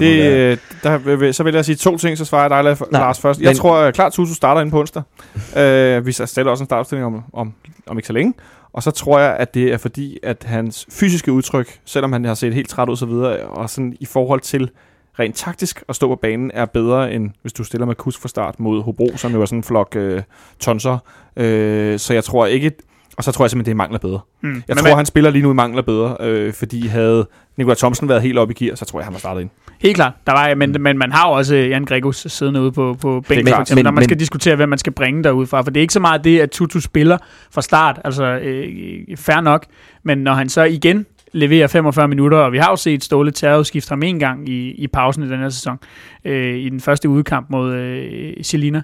[0.00, 3.00] Det, det der, vil- så vil jeg sige to ting, så svarer jeg dig, Nej,
[3.00, 3.40] Lars, først.
[3.40, 5.02] Jeg men- tror øh, klart, Tutu starter ind på onsdag.
[5.36, 7.52] uh, vi sætter også en startopstilling om, om,
[7.86, 8.34] om ikke så længe.
[8.72, 12.34] Og så tror jeg, at det er fordi, at hans fysiske udtryk, selvom han har
[12.34, 14.70] set helt træt ud og så videre, og sådan i forhold til
[15.18, 18.28] rent taktisk at stå på banen, er bedre end hvis du stiller med kus fra
[18.28, 20.22] start mod Hobro, som jo er sådan en flok øh,
[20.60, 20.98] tonser.
[21.36, 22.72] Øh, så jeg tror ikke...
[23.16, 24.20] Og så tror jeg simpelthen, det er mangler bedre.
[24.40, 24.54] Hmm.
[24.54, 27.26] Jeg Men tror, hvad- han spiller lige nu i mangler bedre, øh, fordi havde
[27.56, 29.50] Nikolaj Thomsen været helt oppe i gear, så tror jeg, han var startet ind.
[29.84, 30.12] Helt klart.
[30.26, 33.48] Der var, men, men man har jo også Jan Gregus siddende ude på, på bænken,
[33.54, 35.62] for eksempel, Men- når man men- skal diskutere, hvem man skal bringe derudfra.
[35.62, 37.18] For det er ikke så meget det, at Tutu spiller
[37.50, 38.00] fra start.
[38.04, 39.66] Altså, øh, fair nok.
[40.02, 43.88] Men når han så igen leverer 45 minutter, og vi har jo set Ståle terrorskift
[43.88, 45.78] ham en gang i, i pausen i den her sæson,
[46.24, 48.82] øh, i den første udkamp mod øh, Selina,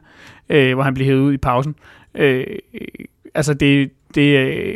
[0.48, 1.74] øh, hvor han blev hævet ud i pausen.
[2.14, 2.44] Øh,
[3.34, 4.74] altså, det, det, øh,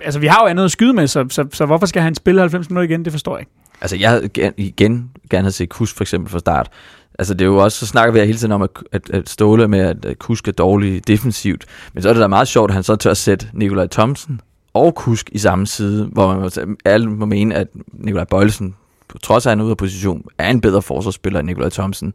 [0.00, 2.40] altså, vi har jo andet at skyde med, så, så, så hvorfor skal han spille
[2.40, 3.04] 90 minutter igen?
[3.04, 3.52] Det forstår jeg ikke.
[3.80, 6.70] Altså, jeg havde igen, igen gerne havde set Kus for eksempel fra start.
[7.18, 9.68] Altså, det er jo også, så snakker vi hele tiden om, at, at, at Ståle
[9.68, 11.64] med, at, at Kusk er dårlig defensivt.
[11.92, 14.40] Men så er det da meget sjovt, at han så tør at sætte Nikolaj Thomsen
[14.74, 18.74] og Kusk i samme side, hvor man må alle må mene, at Nikolaj Bøjlesen,
[19.08, 21.70] på trods af at han er ude af position, er en bedre forsvarsspiller end Nikolaj
[21.70, 22.14] Thomsen.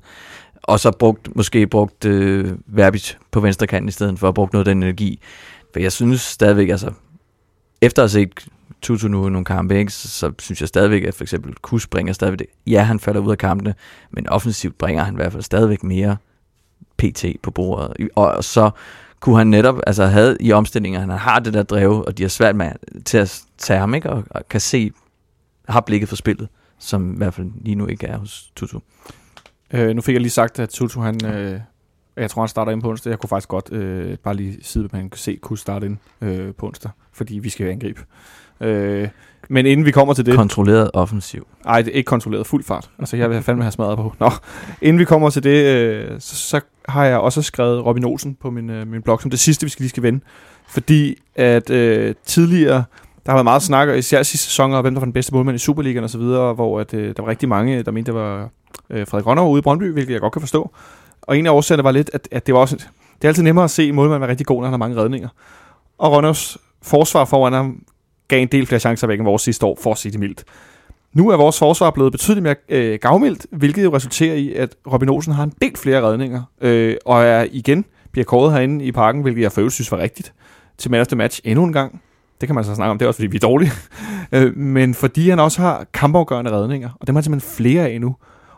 [0.64, 4.50] Og så brugt, måske brugt øh, Verbit på venstre kant i stedet for at bruge
[4.54, 5.20] noget af den energi.
[5.74, 6.92] For jeg synes stadigvæk, altså,
[7.82, 8.48] efter at have set
[8.84, 12.14] Tutu nu nogle kampe, ikke, så, så synes jeg stadigvæk, at for eksempel Kus bringer
[12.14, 13.76] stadigvæk, ja, han falder ud af kampene,
[14.12, 16.18] men offensivt bringer han i hvert fald stadigvæk mere
[16.98, 18.10] PT på bordet.
[18.16, 18.72] Og, og så
[19.20, 22.30] kunne han netop, altså havde i omstillinger, han har det der drev, og de har
[22.30, 22.72] svært med
[23.06, 24.92] til at tage ham, ikke, og, og kan se,
[25.70, 26.48] har blikket for spillet,
[26.80, 28.80] som i hvert fald lige nu ikke er hos Tutu.
[29.74, 31.60] Øh, nu fik jeg lige sagt, at Tutu, han, øh,
[32.18, 33.10] jeg tror, han starter ind på onsdag.
[33.10, 35.98] Jeg kunne faktisk godt øh, bare lige sidde, at man kan se kunne starte ind
[36.22, 38.02] øh, på onsdag, fordi vi skal jo angribe.
[38.62, 39.08] Øh,
[39.50, 40.36] men inden vi kommer til det...
[40.36, 41.48] Kontrolleret offensiv.
[41.66, 42.90] Ej, det er ikke kontrolleret fuld fart.
[43.00, 44.14] Altså, jeg vil fandme have smadret på.
[44.20, 44.32] Nå,
[44.82, 48.50] inden vi kommer til det, øh, så, så har jeg også skrevet Robin Olsen på
[48.50, 50.20] min, øh, min blog som det sidste, vi skal lige skal vende.
[50.68, 52.84] Fordi at øh, tidligere,
[53.26, 55.56] der har været meget snak, især sidste sæson, om hvem der var den bedste målmand
[55.56, 58.20] i Superligaen og så videre, hvor at, øh, der var rigtig mange, der mente, det
[58.20, 58.50] var
[58.90, 60.72] øh, Frederik Rønner ude i Brøndby, hvilket jeg godt kan forstå.
[61.22, 63.64] Og en af årsagerne var lidt, at, at det var også, det er altid nemmere
[63.64, 65.30] at se en målmand være rigtig god, når han har mange redninger.
[65.98, 67.84] Og Rønners forsvar foran ham
[68.28, 70.44] gav en del flere chancer væk end vores sidste år, for at sige det mildt.
[71.14, 75.10] Nu er vores forsvar blevet betydeligt mere øh, gavmildt, hvilket jo resulterer i, at Robin
[75.10, 79.22] Olsen har en del flere redninger, øh, og er igen bliver kåret herinde i parken,
[79.22, 80.34] hvilket jeg for synes var rigtigt,
[80.78, 82.02] til man of the match endnu en gang.
[82.42, 83.72] Det kan man så snakke om, det er også fordi, vi er dårlige.
[84.32, 88.02] øh, men fordi han også har kampafgørende redninger, og dem har han simpelthen flere af
[88.02, 88.16] nu.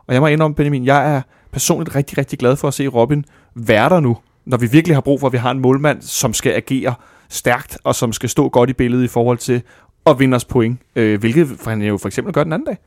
[0.08, 3.26] Og jeg må indrømme, Benjamin, jeg er personligt rigtig, rigtig glad for at se Robin
[3.56, 6.34] være der nu, når vi virkelig har brug for, at vi har en målmand, som
[6.34, 6.94] skal agere
[7.30, 9.62] stærkt, og som skal stå godt i billedet i forhold til
[10.06, 12.78] at vinde os point, øh, hvilket han jo for eksempel gør den anden dag.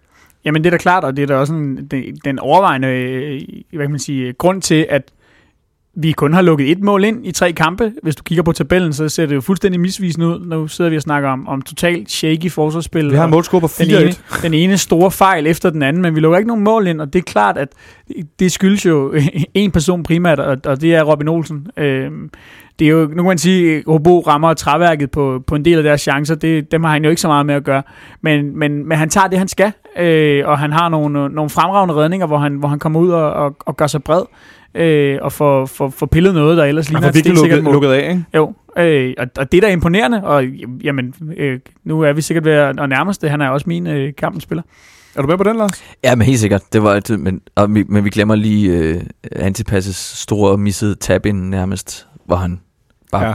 [0.45, 3.41] Jamen det er da klart, og det er da også en, den, den overvejende øh,
[3.73, 5.13] hvad kan man sige, øh, grund til, at
[5.95, 7.93] vi kun har lukket et mål ind i tre kampe.
[8.03, 10.47] Hvis du kigger på tabellen, så ser det jo fuldstændig misvisende ud.
[10.47, 13.11] Nu sidder vi og snakker om, om totalt shaky forsvarsspil.
[13.11, 14.43] Vi har målscore på den ene, 4-1.
[14.43, 17.13] den ene store fejl efter den anden, men vi lukker ikke nogen mål ind, og
[17.13, 17.69] det er klart, at
[18.39, 19.15] det skyldes jo
[19.55, 21.67] en person primært, og, og det er Robin Olsen.
[21.77, 22.31] Øhm,
[22.79, 25.77] det er jo, nu kan man sige, at Hobro rammer træværket på, på en del
[25.77, 26.35] af deres chancer.
[26.35, 27.83] Det, dem har han jo ikke så meget med at gøre.
[28.21, 31.95] Men, men, men han tager det, han skal, øh, og han har nogle, nogle fremragende
[31.95, 34.23] redninger, hvor han, hvor han kommer ud og, og, og gør sig bred,
[34.75, 37.73] øh, og får, får, får pillet noget, der ellers ligner et virkelig stensikkert lukket, mål.
[37.73, 38.25] lukket af, ikke?
[38.35, 40.45] Jo, øh, og, og det er da imponerende, og
[40.85, 43.31] jamen, øh, nu er vi sikkert ved at, at nærme os det.
[43.31, 44.63] Han er også min øh, kampens spiller.
[45.17, 45.83] Er du med på den, Lars?
[46.05, 46.63] Ja, men helt sikkert.
[46.73, 49.01] Det var altid, men, og, vi- men vi glemmer lige øh,
[49.33, 52.61] Antipasses store missede tab ind nærmest, hvor han
[53.13, 53.35] bare Ja.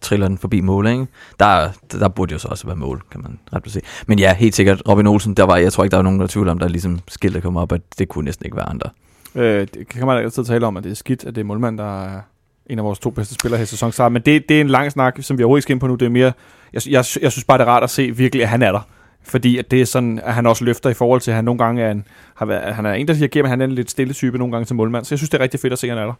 [0.00, 1.06] triller den forbi mål, ikke?
[1.40, 3.80] Der, der, der burde jo så også være mål, kan man ret se.
[4.06, 4.82] Men ja, helt sikkert.
[4.88, 6.98] Robin Olsen, der var, jeg tror ikke, der var nogen, der tvivl om, der ligesom
[7.08, 8.90] skiltet kom op, at det kunne næsten ikke være andre.
[9.34, 11.78] Øh, det kan man altid tale om, at det er skidt, at det er målmand,
[11.78, 12.20] der er
[12.66, 14.12] en af vores to bedste spillere her i sæsonstart.
[14.12, 15.94] Men det, det er en lang snak, som vi overhovedet ikke skal ind på nu.
[15.94, 16.32] Det er mere,
[16.72, 18.88] jeg, jeg, jeg synes bare, det er rart at se virkelig, at han er der.
[19.22, 21.58] Fordi at det er sådan, at han også løfter i forhold til, at han nogle
[21.58, 22.04] gange er en,
[22.34, 24.52] har været, han er en, der siger, men han er en lidt stille type nogle
[24.52, 25.04] gange til målmand.
[25.04, 26.14] Så jeg synes, det er rigtig fedt at se, at han er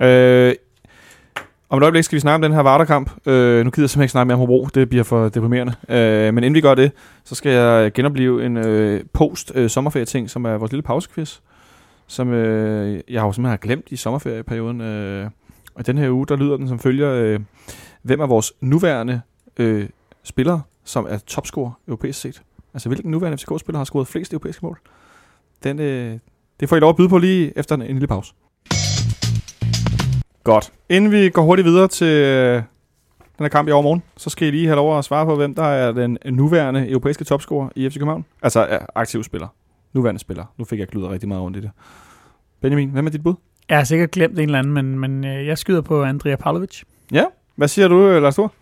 [0.00, 0.48] der.
[0.48, 0.54] Øh,
[1.70, 3.10] om et øjeblik skal vi snakke om den her Varderkamp.
[3.26, 4.68] Øh, nu gider jeg simpelthen ikke snakke mere om Hobro.
[4.74, 5.74] Det bliver for deprimerende.
[5.88, 6.92] Øh, men inden vi gør det,
[7.24, 11.38] så skal jeg genopleve en øh, post-sommerferie-ting, øh, som er vores lille pausequiz.
[12.10, 14.80] Som øh, jeg har jo simpelthen glemt i sommerferieperioden.
[14.80, 15.30] Øh,
[15.74, 17.10] og den her uge, der lyder den som følger.
[17.10, 17.40] Øh,
[18.02, 19.20] hvem er vores nuværende
[19.56, 19.88] øh,
[20.22, 22.42] spiller, som er topscorer europæisk set?
[22.74, 24.78] Altså, hvilken nuværende FCK-spiller har scoret flest europæiske mål?
[25.62, 26.18] Den, øh,
[26.60, 28.34] det får I lov at byde på lige efter en, en lille pause.
[30.44, 30.72] Godt.
[30.88, 32.54] Inden vi går hurtigt videre til øh,
[33.38, 35.54] den her kamp i overmorgen, så skal I lige have lov at svare på, hvem
[35.54, 38.24] der er den nuværende europæiske topscorer i FC København.
[38.42, 39.48] Altså er aktiv spiller.
[39.92, 40.44] Nuværende spiller.
[40.58, 41.70] Nu fik jeg glyder rigtig meget rundt i det.
[42.60, 43.34] Benjamin, hvem er dit bud?
[43.68, 46.82] Jeg har sikkert glemt en eller anden, men, men øh, jeg skyder på Andrea Pavlovic.
[47.12, 47.24] Ja.
[47.56, 48.52] Hvad siger du, øh, Lars Thor?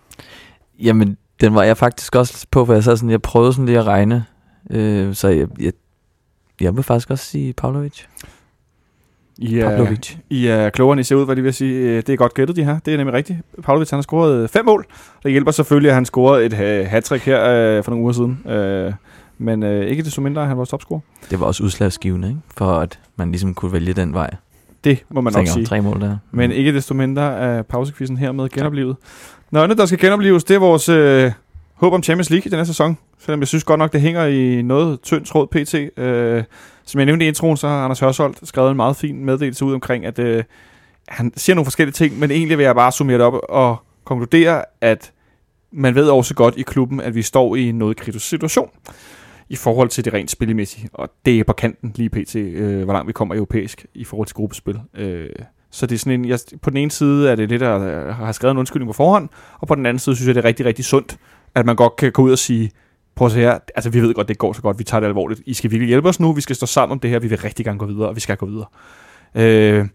[0.82, 3.78] Jamen, den var jeg faktisk også på, for jeg, sad sådan, jeg prøvede sådan lige
[3.78, 4.24] at regne.
[4.70, 5.72] Øh, så jeg, jeg,
[6.60, 8.02] jeg vil faktisk også sige Pavlovic.
[9.38, 10.16] I er, Pavlovic.
[10.30, 11.74] I er klogere, end I ser ud, hvad de vil sige.
[11.80, 12.78] Øh, Det er godt gættet, de her.
[12.78, 13.38] Det er nemlig rigtigt.
[13.62, 14.86] Pavlovic, han har scoret fem mål.
[15.22, 16.52] Det hjælper selvfølgelig, at han scorede et
[16.88, 18.46] hat her øh, for nogle uger siden.
[18.46, 18.92] Øh,
[19.38, 21.00] men øh, ikke desto mindre han vores topscorer.
[21.30, 22.40] Det var også udslagsgivende, ikke?
[22.56, 24.30] for at man ligesom kunne vælge den vej.
[24.84, 25.66] Det må man nok Tænker, sige.
[25.66, 26.16] Tre mål der.
[26.30, 28.96] Men ikke desto mindre er pausekvisten hermed genoplevet.
[29.50, 31.32] Noget andet, der skal genoplives, det er vores øh,
[31.74, 32.98] håb om Champions League i den her sæson.
[33.18, 35.98] Selvom jeg synes godt nok, det hænger i noget tynd tråd pt.
[35.98, 36.44] Øh,
[36.84, 39.74] som jeg nævnte i introen, så har Anders Hørsholdt skrevet en meget fin meddelelse ud
[39.74, 40.44] omkring, at øh,
[41.08, 44.64] han siger nogle forskellige ting, men egentlig vil jeg bare summere det op og konkludere,
[44.80, 45.12] at
[45.72, 48.70] man ved også godt i klubben, at vi står i en noget kritisk situation
[49.48, 52.92] i forhold til det rent spillemæssige, og det er på kanten lige pt, øh, hvor
[52.92, 54.80] langt vi kommer europæisk i forhold til gruppespil.
[54.94, 55.28] Øh,
[55.70, 58.14] så det er sådan en, jeg, på den ene side er det lidt der øh,
[58.14, 59.28] har skrevet en undskyldning på forhånd,
[59.58, 61.16] og på den anden side synes jeg, det er rigtig, rigtig sundt,
[61.54, 62.70] at man godt kan gå ud og sige,
[63.14, 65.06] prøv at se her, altså vi ved godt, det går så godt, vi tager det
[65.06, 65.42] alvorligt.
[65.46, 67.38] I skal virkelig hjælpe os nu, vi skal stå sammen om det her, vi vil
[67.38, 68.66] rigtig gerne gå videre, og vi skal gå videre.
[69.34, 69.86] Øh,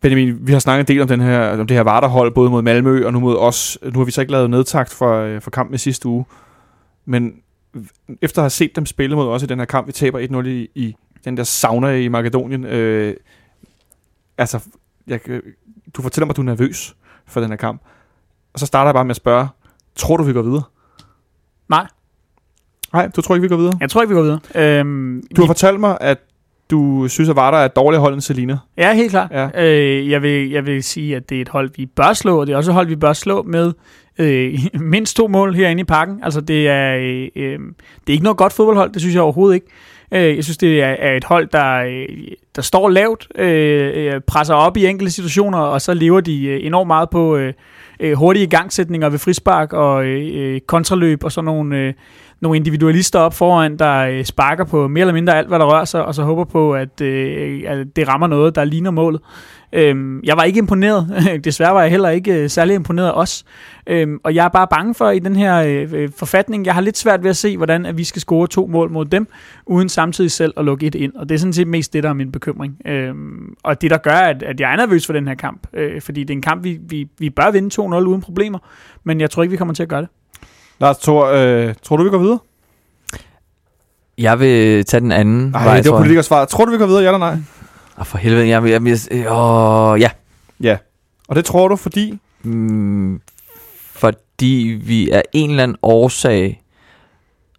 [0.00, 2.62] Benjamin, vi har snakket en del om, den her, om det her Varderhold, både mod
[2.62, 3.78] Malmø og nu mod os.
[3.92, 6.24] Nu har vi så ikke lavet nedtagt for, øh, for kampen i sidste uge.
[7.04, 7.32] Men
[8.22, 10.46] efter at have set dem spille mod os i den her kamp, vi taber 1-0
[10.48, 12.64] i, i den der sauna i Makedonien.
[12.64, 13.16] Øh,
[14.38, 14.60] altså,
[15.06, 15.20] jeg,
[15.94, 16.96] du fortæller mig, at du er nervøs
[17.26, 17.82] for den her kamp.
[18.54, 19.48] Og så starter jeg bare med at spørge,
[19.96, 20.62] tror du, vi går videre?
[21.68, 21.86] Nej,
[22.92, 23.76] Nej, du tror ikke, vi går videre?
[23.80, 24.40] jeg tror ikke, vi går videre.
[24.80, 26.18] Øhm, Du har vi- fortalt mig, at
[26.70, 28.58] du synes, at Varder er et dårligere hold end Selina.
[28.76, 29.30] Ja, helt klart.
[29.30, 29.64] Ja.
[29.64, 32.46] Øh, jeg, vil, jeg vil sige, at det er et hold, vi bør slå, og
[32.46, 33.72] det er også et hold, vi bør slå med
[34.18, 36.20] øh, mindst to mål herinde i parken.
[36.22, 37.58] Altså, det er, øh, øh,
[38.00, 39.66] det er ikke noget godt fodboldhold, det synes jeg overhovedet ikke.
[40.12, 42.08] Øh, jeg synes, det er, er et hold, der, øh,
[42.56, 46.86] der står lavt, øh, øh, presser op i enkelte situationer, og så lever de enormt
[46.86, 47.52] meget på øh,
[48.04, 51.76] øh, hurtige gangsætninger ved frispark og øh, øh, kontraløb og sådan nogle...
[51.76, 51.92] Øh,
[52.40, 55.84] nogle individualister op foran, der øh, sparker på mere eller mindre alt, hvad der rører
[55.84, 59.20] sig, og så håber på, at, øh, at det rammer noget, der ligner målet.
[59.74, 61.08] Øhm, jeg var ikke imponeret.
[61.44, 63.44] Desværre var jeg heller ikke øh, særlig imponeret af os.
[63.86, 66.80] Øhm, og jeg er bare bange for i den her øh, øh, forfatning, jeg har
[66.80, 69.26] lidt svært ved at se, hvordan at vi skal score to mål mod dem,
[69.66, 71.12] uden samtidig selv at lukke et ind.
[71.14, 72.76] Og det er sådan set mest det, der er min bekymring.
[72.86, 75.66] Øhm, og det, der gør, at, at jeg er nervøs for den her kamp.
[75.74, 78.58] Øh, fordi det er en kamp, vi, vi, vi bør vinde 2-0 uden problemer,
[79.04, 80.08] men jeg tror ikke, vi kommer til at gøre det.
[80.80, 82.38] Lars Thor, øh, tror du, vi går videre?
[84.18, 86.00] Jeg vil tage den anden Nej, vej, det var tror jeg.
[86.02, 86.44] politikersvar.
[86.44, 87.36] Tror du, vi går videre, ja eller nej?
[87.96, 88.70] Ah, for helvede, jeg vil...
[88.70, 90.10] Jeg, vil øh, åh, ja.
[90.60, 90.76] Ja.
[91.28, 92.18] Og det tror du, fordi...
[92.42, 93.20] Mm,
[93.92, 96.62] fordi vi af en eller anden årsag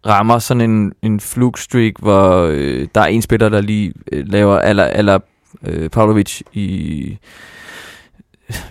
[0.05, 4.59] rammer sådan en, en flugstreak, hvor øh, der er en spiller, der lige øh, laver,
[4.59, 5.19] eller, eller
[5.63, 7.17] øh, Pavlovic i,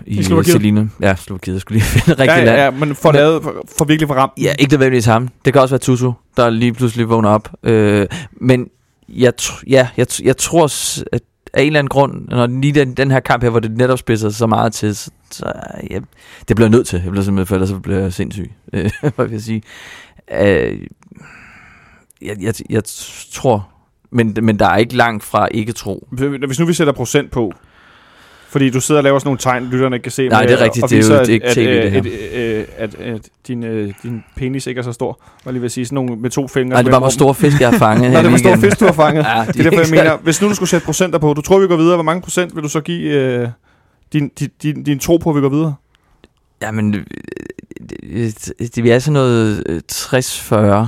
[0.06, 0.52] i, Slovakiet.
[0.52, 0.86] Selina.
[1.00, 2.48] Ja, Slovakiet, skulle lige finde rigtig Ja, land.
[2.58, 4.32] ja, ja, men for, Men- lavet, for, for virkelig for ramt.
[4.40, 5.28] Ja, ikke nødvendigvis ham.
[5.44, 7.48] Det kan også være Tutu, der lige pludselig vågner op.
[7.62, 8.68] Øh, men
[9.08, 9.32] jeg,
[9.66, 10.64] ja, jeg, jeg tror,
[11.12, 11.22] at
[11.52, 13.98] af en eller anden grund, når lige den, den her kamp her, hvor det netop
[13.98, 15.52] spidser så meget til, så, så
[15.90, 15.98] ja,
[16.48, 17.00] det bliver jeg nødt til.
[17.02, 18.52] Jeg bliver simpelthen, for ellers så bliver jeg sindssyg.
[18.72, 19.62] Øh, hvad vil jeg sige?
[20.40, 20.78] Øh,
[22.22, 22.82] jeg, jeg, jeg
[23.32, 23.68] tror,
[24.10, 26.08] men, men der er ikke langt fra ikke tro.
[26.46, 27.52] Hvis nu vi sætter procent på,
[28.54, 30.28] fordi du sidder og laver sådan nogle tegn, lytterne ikke kan se.
[30.28, 30.84] Nej, med, det er rigtigt.
[30.84, 31.98] og Det er jo- viser, det er ikke at, TV, det her.
[32.00, 35.20] at, at, at, at, at din, øh, din penis ikke er så stor.
[35.44, 36.68] Og lige vil sige sådan nogle med to fingre.
[36.74, 38.84] Nej, det var hvor store fisk, jeg har fanget her det var stor fisk, du
[38.84, 39.24] har fanget.
[39.36, 41.40] Ja, de Det er derfor, jeg mener, hvis nu du skulle sætte procenter på, du
[41.40, 43.48] tror, vi går videre, hvor mange procent vil du så give øh,
[44.12, 45.74] din, din, din, din tro på, at vi går videre?
[46.62, 47.04] Jamen, øh,
[47.88, 50.86] det, det, det er sådan noget øh, 60-40,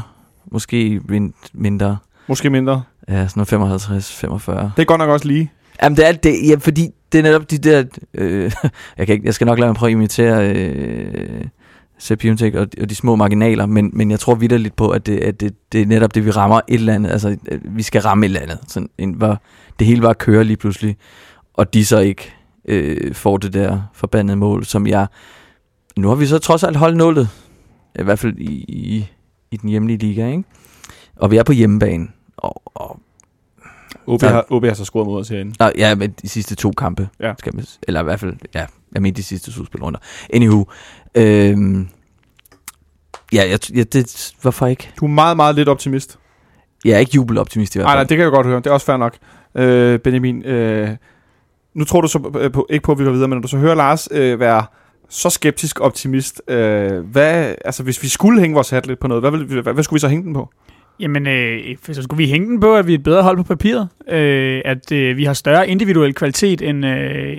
[0.52, 1.96] måske min- mindre.
[2.28, 2.82] Måske mindre.
[3.08, 4.50] Ja, sådan noget 55-45.
[4.52, 5.50] Det er godt nok også lige.
[5.82, 7.84] Jamen, det er det, ja, fordi det er netop de der...
[8.14, 8.52] Øh,
[8.98, 11.44] jeg, kan ikke, jeg skal nok lade mig prøve at imitere øh,
[11.98, 15.18] Sepp Piontek og, og de små marginaler, men, men jeg tror vidderligt på, at, det,
[15.18, 17.10] at det, det er netop det, vi rammer et eller andet.
[17.10, 18.58] Altså, øh, vi skal ramme et eller andet.
[18.68, 19.42] Sådan en, hvor
[19.78, 20.96] det hele bare kører lige pludselig,
[21.54, 22.32] og de så ikke
[22.68, 25.06] øh, får det der forbandede mål, som jeg...
[25.96, 27.28] Nu har vi så trods alt holdt nullet.
[28.00, 29.06] I hvert fald i, i,
[29.50, 30.44] i den hjemlige liga, ikke?
[31.16, 32.08] Og vi er på hjemmebane.
[32.36, 33.00] Og, og
[34.06, 35.54] OB Der- har, OB har så scoret mod os herinde.
[35.60, 37.32] Nå, ja, men de sidste to kampe, Ja.
[37.38, 39.98] skal man, eller i hvert fald, ja, jeg mener de sidste slutspilrunder.
[40.32, 40.64] Anywho,
[41.14, 41.88] øhm,
[43.32, 44.90] ja, jeg, ja, det, hvorfor ikke?
[45.00, 46.18] Du er meget, meget lidt optimist.
[46.84, 48.08] Jeg er ikke jubeloptimist i hvert Nej, nej, fald.
[48.08, 48.56] det kan jeg godt høre.
[48.58, 49.16] Det er også fair nok.
[49.54, 50.90] Øh, Benjamin, øh,
[51.74, 53.48] nu tror du så øh, på, ikke på, at vi går videre, men når du
[53.48, 54.64] så hører Lars øh, være
[55.08, 59.22] så skeptisk optimist, øh, hvad, altså hvis vi skulle hænge vores hat lidt på noget,
[59.22, 60.50] hvad, vil, hvad, hvad skulle vi så hænge den på?
[61.00, 63.42] Jamen, øh, så skulle vi hænge den på, at vi er et bedre hold på
[63.42, 63.88] papiret.
[64.08, 67.36] Øh, at øh, vi har større individuel kvalitet, end, øh,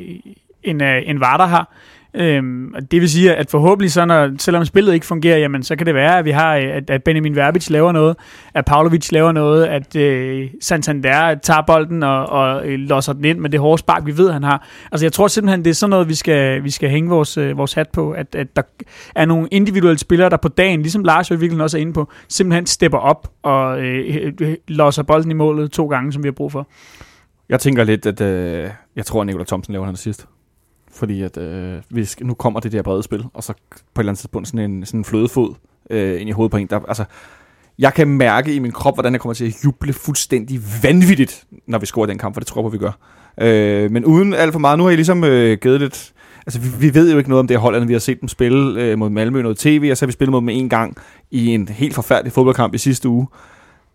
[0.63, 1.73] end, øh, end Varder har.
[2.19, 5.75] Øhm, og det vil sige, at forhåbentlig så, når, selvom spillet ikke fungerer, jamen, så
[5.75, 8.15] kan det være, at vi har, øh, at, at Benjamin Verbic laver noget,
[8.53, 13.39] at Pavlovic laver noget, at øh, Santander tager bolden og, og øh, losser den ind
[13.39, 14.67] med det hårde spark, vi ved, han har.
[14.91, 17.57] Altså, jeg tror simpelthen, det er sådan noget, vi skal, vi skal hænge vores, øh,
[17.57, 18.61] vores hat på, at, at der
[19.15, 21.93] er nogle individuelle spillere, der på dagen, ligesom Lars jo i virkeligheden også er inde
[21.93, 26.27] på, simpelthen stepper op og øh, øh, losser bolden i målet to gange, som vi
[26.27, 26.67] har brug for.
[27.49, 30.27] Jeg tænker lidt, at øh, jeg tror, at Nikolaj Thomsen laver han sidst.
[30.97, 34.09] Fordi at øh, vi nu kommer det der brede spil, og så på et eller
[34.09, 35.53] andet tidspunkt sådan en, sådan en flødefod
[35.89, 36.67] øh, ind i hovedet på en.
[36.67, 37.05] Der, altså,
[37.79, 41.79] jeg kan mærke i min krop, hvordan jeg kommer til at juble fuldstændig vanvittigt, når
[41.79, 42.91] vi scorer den kamp, for det tror jeg på, vi gør.
[43.41, 46.13] Øh, men uden alt for meget, nu har jeg ligesom øh, givet lidt...
[46.47, 48.81] Altså, vi, vi ved jo ikke noget om det hold, vi har set dem spille
[48.81, 50.97] øh, mod Malmø noget tv, og så har vi spillet mod dem en gang
[51.31, 53.27] i en helt forfærdelig fodboldkamp i sidste uge.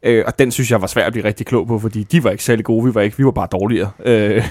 [0.02, 2.30] Øh, og den synes jeg var svær at blive rigtig klog på, fordi de var
[2.30, 3.90] ikke særlig gode, vi var ikke, vi var bare dårligere.
[4.04, 4.44] Øh,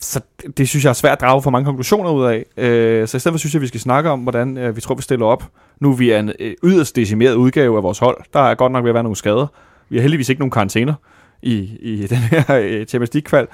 [0.00, 0.20] så
[0.56, 2.44] det synes jeg er svært at drage for mange konklusioner ud af.
[2.56, 4.80] Øh, så i stedet for synes jeg, at vi skal snakke om, hvordan øh, vi
[4.80, 5.44] tror, vi stiller op.
[5.80, 8.16] Nu er vi en øh, yderst decimeret udgave af vores hold.
[8.32, 9.46] Der er godt nok ved at være nogle skader.
[9.88, 10.94] Vi har heldigvis ikke nogen karantæner
[11.42, 13.46] i, i den her øh, Champions League-kval.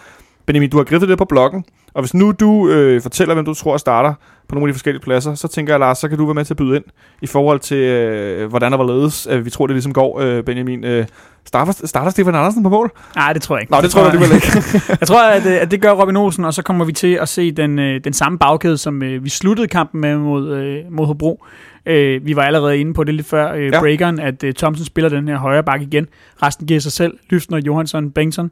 [0.47, 1.65] Benjamin, du har grebet det på bloggen,
[1.95, 4.15] og hvis nu du øh, fortæller, hvem du tror starter
[4.49, 6.45] på nogle af de forskellige pladser, så tænker jeg, Lars, så kan du være med
[6.45, 6.85] til at byde ind
[7.23, 9.29] i forhold til, øh, hvordan der var ledes.
[9.31, 10.85] Øh, vi tror, det ligesom går, øh, Benjamin.
[10.85, 11.07] Øh,
[11.45, 12.91] starter, starter Stefan Andersen på mål?
[13.17, 13.73] Nej, det tror jeg ikke.
[13.73, 14.47] Nå, det tror jeg alligevel ikke.
[15.01, 17.29] jeg tror, at, øh, at det gør Robin Olsen, og så kommer vi til at
[17.29, 21.07] se den, øh, den samme bagkæde, som øh, vi sluttede kampen med mod, øh, mod
[21.07, 21.45] Hobro.
[21.87, 23.81] Øh, vi var allerede inde på det lidt før øh, Ja.
[23.81, 26.07] breakeren, at øh, Thompson spiller den her højre bakke igen.
[26.43, 27.15] Resten giver sig selv.
[27.31, 28.51] Lyftner, Johansson, Bengtsson.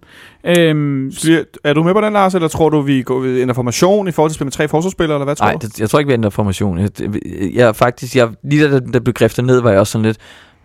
[1.22, 4.09] Bliver- Er du med på den, Lars, eller tror du, vi går ved ændrer formation
[4.09, 5.66] i forhold til at spille med tre forsvarsspillere, eller hvad tror Nej, du?
[5.66, 6.78] det, jeg tror ikke, vi ændrer formation.
[6.78, 6.91] Jeg,
[7.55, 10.18] jeg, faktisk, jeg, lige da der blev griftet ned, var jeg også sådan lidt,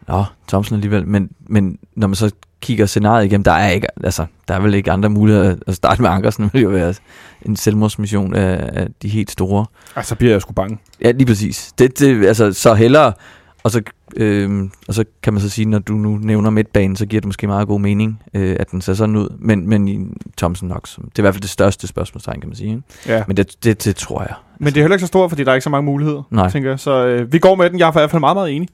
[0.07, 4.26] Nå, Thomsen alligevel, men, men når man så kigger scenariet igennem, der er, ikke, altså,
[4.47, 6.93] der er vel ikke andre muligheder at starte med Ankersen, det vil jo være
[7.41, 9.65] en selvmordsmission af, af de helt store.
[9.95, 10.80] Ej, så bliver jeg sgu bange.
[11.01, 11.74] Ja, lige præcis.
[11.80, 13.13] Det, det, altså, så hellere,
[13.68, 13.82] og så,
[14.15, 17.26] øh, og så kan man så sige, når du nu nævner midtbanen, så giver det
[17.26, 19.38] måske meget god mening, øh, at den ser sådan ud.
[19.39, 19.99] Men, men i
[20.38, 22.70] Thomsen nok, som, det er i hvert fald det største spørgsmålstegn, kan man sige.
[22.70, 22.84] Ikke?
[23.07, 23.24] Ja.
[23.28, 24.34] Men det, det, det tror jeg.
[24.59, 26.49] Men det er heller ikke så stort, fordi der er ikke så mange muligheder, Nej.
[26.49, 26.80] tænker jeg.
[26.80, 27.80] Så øh, vi går med den.
[27.80, 28.70] Jeg er i hvert fald meget, meget enig.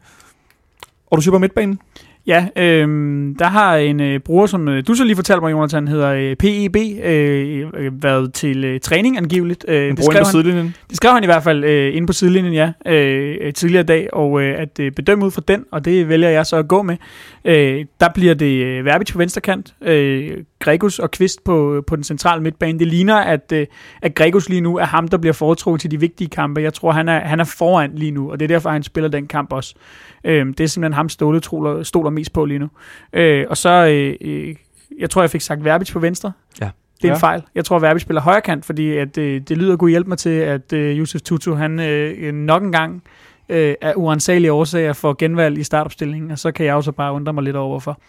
[1.11, 1.79] Og du siger på midtbanen?
[2.27, 5.87] Ja, øhm, der har en øh, bruger, som øh, du så lige fortalte mig, Jonathan,
[5.87, 9.65] hedder øh, PEB, øh, øh, været til øh, træning angiveligt.
[9.67, 10.75] Øh, En det, bruger skrev ind på han, sidelinjen.
[10.89, 14.09] det skrev han i hvert fald øh, inde på sidelinjen, ja, øh, øh, tidligere dag,
[14.13, 16.81] og øh, at øh, bedømme ud fra den, og det vælger jeg så at gå
[16.81, 16.97] med.
[17.45, 20.31] Øh, der bliver det øh, Verbic på venstre kant, øh,
[20.63, 22.79] Gregus og Kvist på, på den centrale midtbane.
[22.79, 23.67] Det ligner, at, øh,
[24.01, 26.61] at Gregus lige nu er ham, der bliver foretrukket til de vigtige kampe.
[26.61, 29.07] Jeg tror, han er, han er foran lige nu, og det er derfor, han spiller
[29.09, 29.75] den kamp også.
[30.23, 32.69] Øh, det er simpelthen ham, Ståle stoler, stoler mest på lige nu.
[33.13, 34.55] Øh, og så, øh, øh,
[34.99, 36.31] jeg tror, jeg fik sagt Verbic på venstre.
[36.61, 36.69] Ja.
[37.01, 37.13] Det er Ja.
[37.13, 37.41] en fejl.
[37.55, 40.29] Jeg tror, Verbic spiller højre kant, fordi at, øh, det lyder kunne hjælpe mig til,
[40.29, 43.03] at øh, Josef Tutu, han øh, nok en gang
[43.49, 47.33] øh, af uansagelige årsager får genvalg i startopstillingen, og så kan jeg også bare undre
[47.33, 47.99] mig lidt over, hvorfor.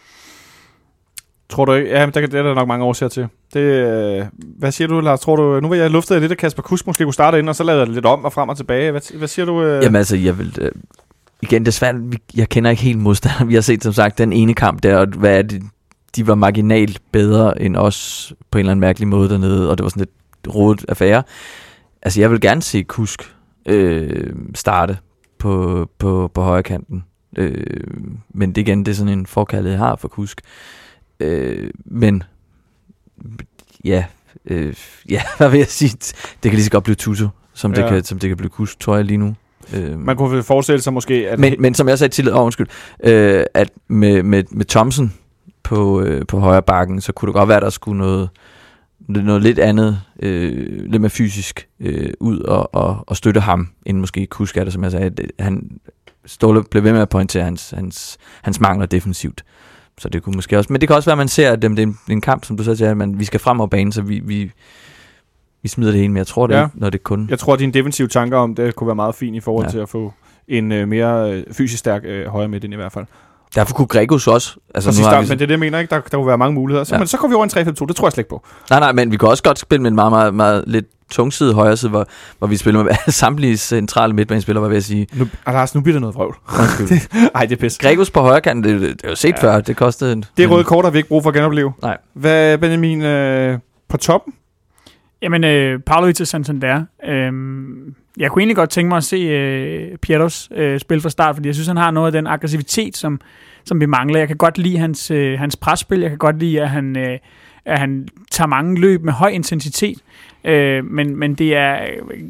[1.49, 1.91] Tror du ikke?
[1.91, 3.27] Ja, men der, det er der nok mange årsager til.
[3.55, 4.25] Det, øh,
[4.59, 5.21] hvad siger du, Lars?
[5.21, 7.57] Tror du, nu vil jeg lufte lidt, at Kasper Kusk måske kunne starte ind, og
[7.57, 8.91] så lavede jeg det lidt om og frem og tilbage.
[8.91, 9.63] Hvad, hvad siger du?
[9.63, 9.83] Øh?
[9.83, 10.59] Jamen altså, jeg vil...
[10.61, 10.73] Øh,
[11.43, 11.95] igen, desværre,
[12.37, 13.49] jeg kender ikke helt modstanderen.
[13.53, 15.63] Vi har set, som sagt, den ene kamp der, og hvad er det,
[16.17, 19.85] de var marginalt bedre end os på en eller anden mærkelig måde dernede, og det
[19.85, 21.23] var sådan lidt rodet affære.
[22.03, 23.35] Altså, jeg vil gerne se Kusk
[23.67, 24.99] øh, starte
[25.39, 27.05] på, på, på højre kanten.
[27.37, 27.65] Øh,
[28.35, 30.41] men det igen, det er sådan en forkærlighed, jeg har for Kusk.
[30.41, 30.84] Øh,
[31.85, 32.23] men
[33.85, 34.05] ja,
[34.45, 34.75] øh,
[35.11, 35.91] ja, hvad vil jeg sige?
[35.91, 37.81] Det kan lige så godt blive Tutu, som, ja.
[37.83, 39.35] Det, kan, som det kan blive Kusk, tror jeg lige nu.
[39.75, 41.39] Øh, Man kunne forestille sig måske, at...
[41.39, 42.67] men, men som jeg sagde tidligere, oh, undskyld,
[43.05, 45.13] øh, at med, med, med Thompson
[45.63, 48.29] på, øh, på højre bakken, så kunne det godt være, at der skulle noget,
[49.09, 53.99] noget lidt andet, øh, lidt mere fysisk øh, ud og, og, og støtte ham, end
[53.99, 55.11] måske Kuskatter, som jeg sagde.
[55.11, 55.71] Det- Han,
[56.27, 59.45] Ståle blev ved med at pointere hans, hans, hans mangler defensivt.
[59.99, 61.79] Så det kunne måske også, men det kan også være, at man ser, at det
[61.79, 63.93] er en, en kamp, som du så siger, at man, vi skal frem over banen,
[63.93, 64.51] så vi, vi,
[65.63, 66.65] vi smider det hele, men jeg tror det Ja.
[66.65, 67.27] ikke, når det kun...
[67.31, 69.67] Jeg tror, at dine defensive tanker om det kunne være meget fint i forhold.
[69.67, 69.71] Ja.
[69.71, 70.13] til at få
[70.49, 73.05] en øh, mere øh, fysisk stærk øh, højre midt ind i hvert fald.
[73.55, 74.57] Derfor kunne Gregos også...
[74.75, 75.95] Altså, Altså, nu Præcis, har der, vi, men det er det, jeg mener, ikke?
[75.95, 76.85] Der, der kunne være mange muligheder.
[76.85, 76.99] Så, ja.
[76.99, 78.47] Men så går vi over en 3-5-2, det tror jeg slet ikke på.
[78.71, 81.55] nej, nej, men vi kan også godt spille med en meget, meget, meget lidt tungside
[81.55, 82.07] højre side, hvor,
[82.39, 85.07] hvor vi spiller med samtlige centrale midtbanespillere, var jeg ved at sige.
[85.15, 86.37] Nu, ah, Lars, nu bliver det noget vrøvl.
[86.61, 87.01] Undskyld.
[87.35, 87.79] Ej, det er pis.
[87.79, 89.43] Gregos på højre kant, det, det er jo set ja.
[89.43, 90.13] før, det kostede...
[90.13, 91.73] En, Det røde kort har vi ikke brug for at genopleve.
[91.83, 91.97] Nej.
[92.15, 94.33] Hvad, Benjamin, øh, på toppen?
[95.25, 96.85] Jamen, øh, Paolo til Santander.
[97.05, 97.33] Øh,
[98.17, 101.47] jeg kunne egentlig godt tænke mig at se øh, Pietros øh, spille fra start, fordi
[101.47, 103.21] jeg synes, han har noget af den aggressivitet, som,
[103.65, 104.19] som vi mangler.
[104.19, 106.01] Jeg kan godt lide hans, øh, hans presspil.
[106.01, 107.19] Jeg kan godt lide, at han, øh,
[107.65, 109.99] at han tager mange løb med høj intensitet.
[110.45, 111.79] Øh, men, men det er,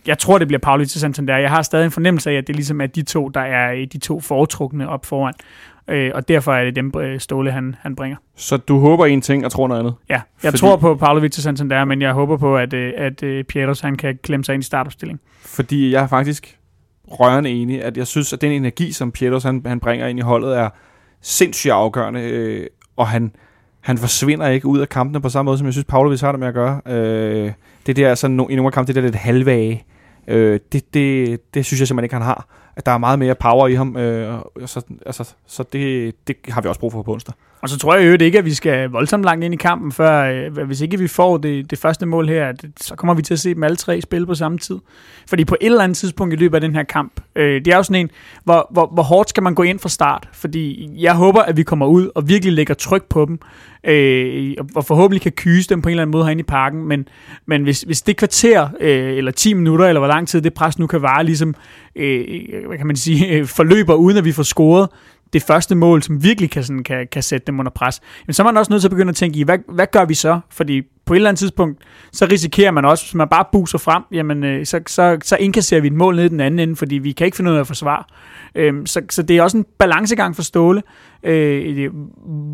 [0.06, 1.36] jeg tror, det bliver Paolo til Santander.
[1.36, 3.98] Jeg har stadig en fornemmelse af, at det ligesom er de to, der er de
[3.98, 5.34] to foretrukne op foran.
[5.88, 8.16] Øh, og derfor er det dem, øh, Ståle han, han bringer.
[8.36, 9.94] Så du håber en ting og tror noget andet?
[10.08, 13.22] Ja, jeg Fordi- tror på Pavlovic til Santander, men jeg håber på, at, øh, at
[13.22, 15.20] øh, Pietros han kan klemme sig ind i startopstillingen.
[15.44, 16.58] Fordi jeg er faktisk
[17.08, 20.22] rørende enig, at jeg synes, at den energi, som Pietros han, han bringer ind i
[20.22, 20.68] holdet, er
[21.20, 22.66] sindssygt afgørende, øh,
[22.96, 23.32] og han,
[23.80, 26.38] han forsvinder ikke ud af kampene på samme måde, som jeg synes, Pavlovic har det
[26.40, 26.80] med at gøre.
[26.86, 27.52] Øh,
[27.86, 29.84] det der sådan, no, i nogle af kampene, det der lidt halvvage,
[30.28, 32.46] øh, det, det, det synes jeg simpelthen ikke, han har.
[32.76, 36.60] At der er meget mere power i ham, øh, så, altså, så det, det har
[36.60, 37.34] vi også brug for på onsdag.
[37.62, 40.22] Og så tror jeg jo ikke, at vi skal voldsomt langt ind i kampen, før
[40.56, 43.40] øh, hvis ikke vi får det, det første mål her, så kommer vi til at
[43.40, 44.78] se dem alle tre spille på samme tid.
[45.28, 47.76] Fordi på et eller andet tidspunkt i løbet af den her kamp, øh, det er
[47.76, 48.10] jo sådan en,
[48.44, 50.28] hvor, hvor, hvor hårdt skal man gå ind fra start?
[50.32, 53.38] Fordi jeg håber, at vi kommer ud og virkelig lægger tryk på dem,
[53.84, 56.84] øh, og- og forhåbentlig kan kyse dem på en eller anden måde herinde i parken,
[56.88, 57.08] men,
[57.46, 60.78] men hvis, hvis det kvarter, øh, eller 10 minutter, eller hvor lang tid det pres
[60.78, 61.54] nu kan vare, ligesom,
[61.96, 64.88] øh, hvad kan man sige, øh, forløber uden at vi får scoret,
[65.34, 68.42] det første mål, som virkelig kan, sådan, kan, kan sætte dem under pres, men så
[68.42, 70.40] er man også nødt til at begynde at tænke i, hvad, hvad gør vi så?
[70.50, 71.82] Fordi på et eller andet tidspunkt,
[72.12, 75.80] så risikerer man også, hvis man bare buser frem, jamen, øh, så, så, så indkasserer
[75.80, 77.60] vi et mål ned i den anden ende, fordi vi kan ikke finde ud af
[77.60, 78.04] at forsvare.
[78.54, 80.82] Øhm, så, så det er også en balancegang for Ståle.
[81.22, 81.90] Øh,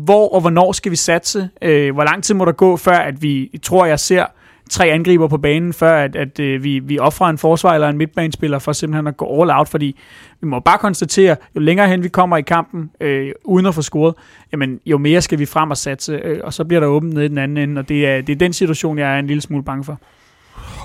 [0.03, 1.49] hvor og hvornår skal vi satse?
[1.61, 4.25] Øh, hvor lang tid må der gå, før at vi, tror jeg, ser
[4.71, 7.97] tre angriber på banen, før at, at øh, vi, vi offrer en forsvar eller en
[7.97, 9.95] midtbanespiller for simpelthen at gå all out, fordi
[10.41, 13.81] vi må bare konstatere, jo længere hen vi kommer i kampen, øh, uden at få
[13.81, 14.15] scoret,
[14.51, 17.25] jamen jo mere skal vi frem og satse, øh, og så bliver der åbent nede
[17.25, 19.41] i den anden ende, og det er, det er den situation, jeg er en lille
[19.41, 19.99] smule bange for.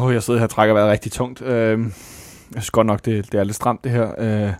[0.00, 1.42] Åh, oh, jeg sidder her og trækker vejret rigtig tungt.
[1.42, 1.78] Øh,
[2.54, 4.10] jeg synes godt nok, det, det er lidt stramt, det her.
[4.18, 4.52] Øh,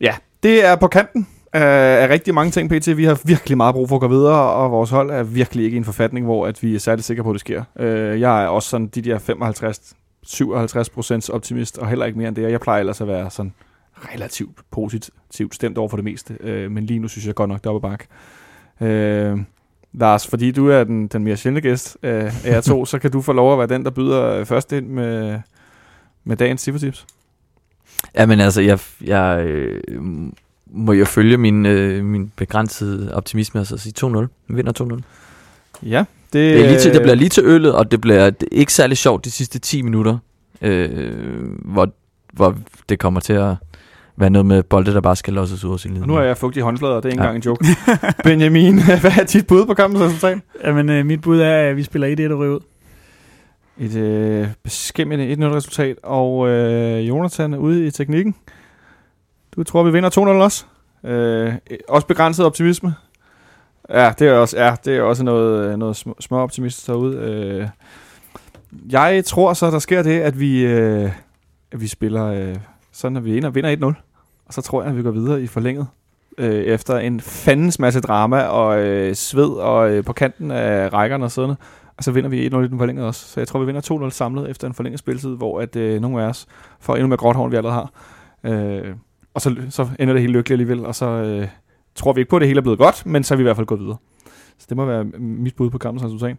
[0.00, 2.96] ja, det er på kanten af, af rigtig mange ting, PT.
[2.96, 5.74] Vi har virkelig meget brug for at gå videre, og vores hold er virkelig ikke
[5.74, 7.64] i en forfatning, hvor at vi er særlig sikre på, at det sker.
[7.78, 12.28] Øh, jeg er også sådan de der 55 57 procents optimist, og heller ikke mere
[12.28, 12.50] end det.
[12.50, 13.54] Jeg plejer ellers at være sådan
[13.96, 17.64] relativt positivt stemt over for det meste, øh, men lige nu synes jeg godt nok,
[17.64, 18.06] det er bakke.
[18.80, 19.38] Øh,
[19.92, 23.10] Lars, fordi du er den, den mere sjældne gæst øh, af jer to, så kan
[23.10, 25.40] du få lov at være den, der byder øh, først ind med,
[26.24, 27.06] med dagens Tips.
[28.14, 29.80] Ja, men altså, jeg, jeg øh,
[30.74, 34.26] må jo følge min, øh, min begrænsede optimisme og så sige 2-0.
[34.48, 35.00] Vi vinder 2-0.
[35.88, 38.48] Ja, det, Det, er lige til, det bliver lige til øllet, og det bliver det
[38.52, 40.18] er ikke særlig sjovt de sidste 10 minutter,
[40.62, 41.12] øh,
[41.64, 41.88] hvor,
[42.32, 42.56] hvor
[42.88, 43.54] det kommer til at
[44.16, 46.36] være noget med bolde, der bare skal losses ud af sin Og nu er jeg
[46.36, 47.28] fugtig i håndflader, det er ikke Ja.
[47.28, 47.64] engang en joke.
[48.24, 50.38] Benjamin, hvad er dit bud på kampens resultat?
[50.64, 52.60] Jamen, øh, mit bud er, at vi spiller 1-1 og ryger ud.
[53.78, 58.34] Et øh, beskæmmende 1-0 resultat, og øh, Jonathan er ude i teknikken.
[59.56, 60.64] Du tror, vi vinder 2-0 også?
[61.04, 61.54] Øh,
[61.88, 62.94] også begrænset optimisme?
[63.90, 67.16] Ja, det er også, ja, det er også noget, øh, noget små, små optimistisk derude.
[67.16, 67.68] Øh,
[68.90, 71.10] jeg tror så, der sker det, at vi, øh,
[71.72, 72.56] at vi spiller øh,
[72.92, 73.84] sådan, at vi vinder, vinder 1-0.
[74.46, 75.86] Og så tror jeg, at vi går videre i forlænget.
[76.38, 81.24] Øh, efter en fandens masse drama og øh, sved og øh, på kanten af rækkerne
[81.24, 81.54] og sådan
[81.96, 83.28] og så vinder vi 1-0 i den forlængede også.
[83.28, 86.22] Så jeg tror, vi vinder 2-0 samlet efter en forlænget spilletid, hvor at, øh, nogle
[86.22, 86.46] af os
[86.80, 87.90] får endnu mere gråt hår, end vi allerede har.
[88.44, 88.94] Øh,
[89.34, 91.48] og så, så ender det helt lykkeligt alligevel, og så øh,
[91.94, 93.44] tror vi ikke på, at det hele er blevet godt, men så er vi i
[93.44, 93.96] hvert fald gået videre.
[94.58, 96.36] Så det må være mit bud på kampens resultat.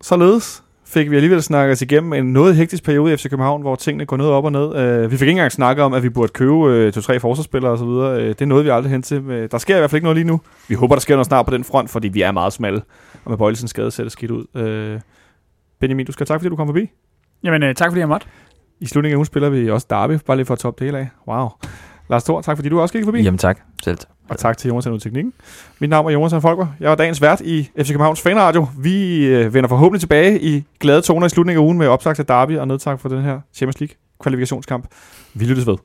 [0.00, 3.74] Således fik vi alligevel snakket os igennem en noget hektisk periode i FC København, hvor
[3.74, 4.76] tingene går noget op og ned.
[4.76, 7.86] Øh, vi fik ikke engang snakket om, at vi burde købe øh, to-tre forsvarsspillere osv.
[7.86, 9.16] Øh, det er noget, vi aldrig hen til.
[9.16, 10.40] Øh, der sker i hvert fald ikke noget lige nu.
[10.68, 12.82] Vi håber, der sker noget snart på den front, fordi vi er meget smalle.
[13.24, 14.60] Og med Bøjlesens skade ser det skidt ud.
[14.60, 15.00] Øh,
[15.80, 16.90] Benjamin, du skal have tak, fordi du kom forbi.
[17.44, 18.26] Jamen, øh, tak fordi jeg måtte.
[18.80, 20.98] I slutningen af ugen spiller vi også Derby, bare lige for at toppe det hele
[20.98, 21.08] af.
[21.28, 21.48] Wow.
[22.10, 23.22] Lars Thor, tak fordi du også gik forbi.
[23.22, 23.60] Jamen tak.
[23.84, 24.08] Selv tak.
[24.28, 25.32] Og tak til Jonas ud Teknikken.
[25.78, 26.66] Mit navn er Jonas Folker.
[26.80, 28.66] Jeg var dagens vært i FC Københavns Fanradio.
[28.78, 32.26] Vi øh, vender forhåbentlig tilbage i glade toner i slutningen af ugen med opsagt af
[32.26, 34.86] Derby og nedtak for den her Champions League kvalifikationskamp.
[35.34, 35.76] Vi lyttes ved.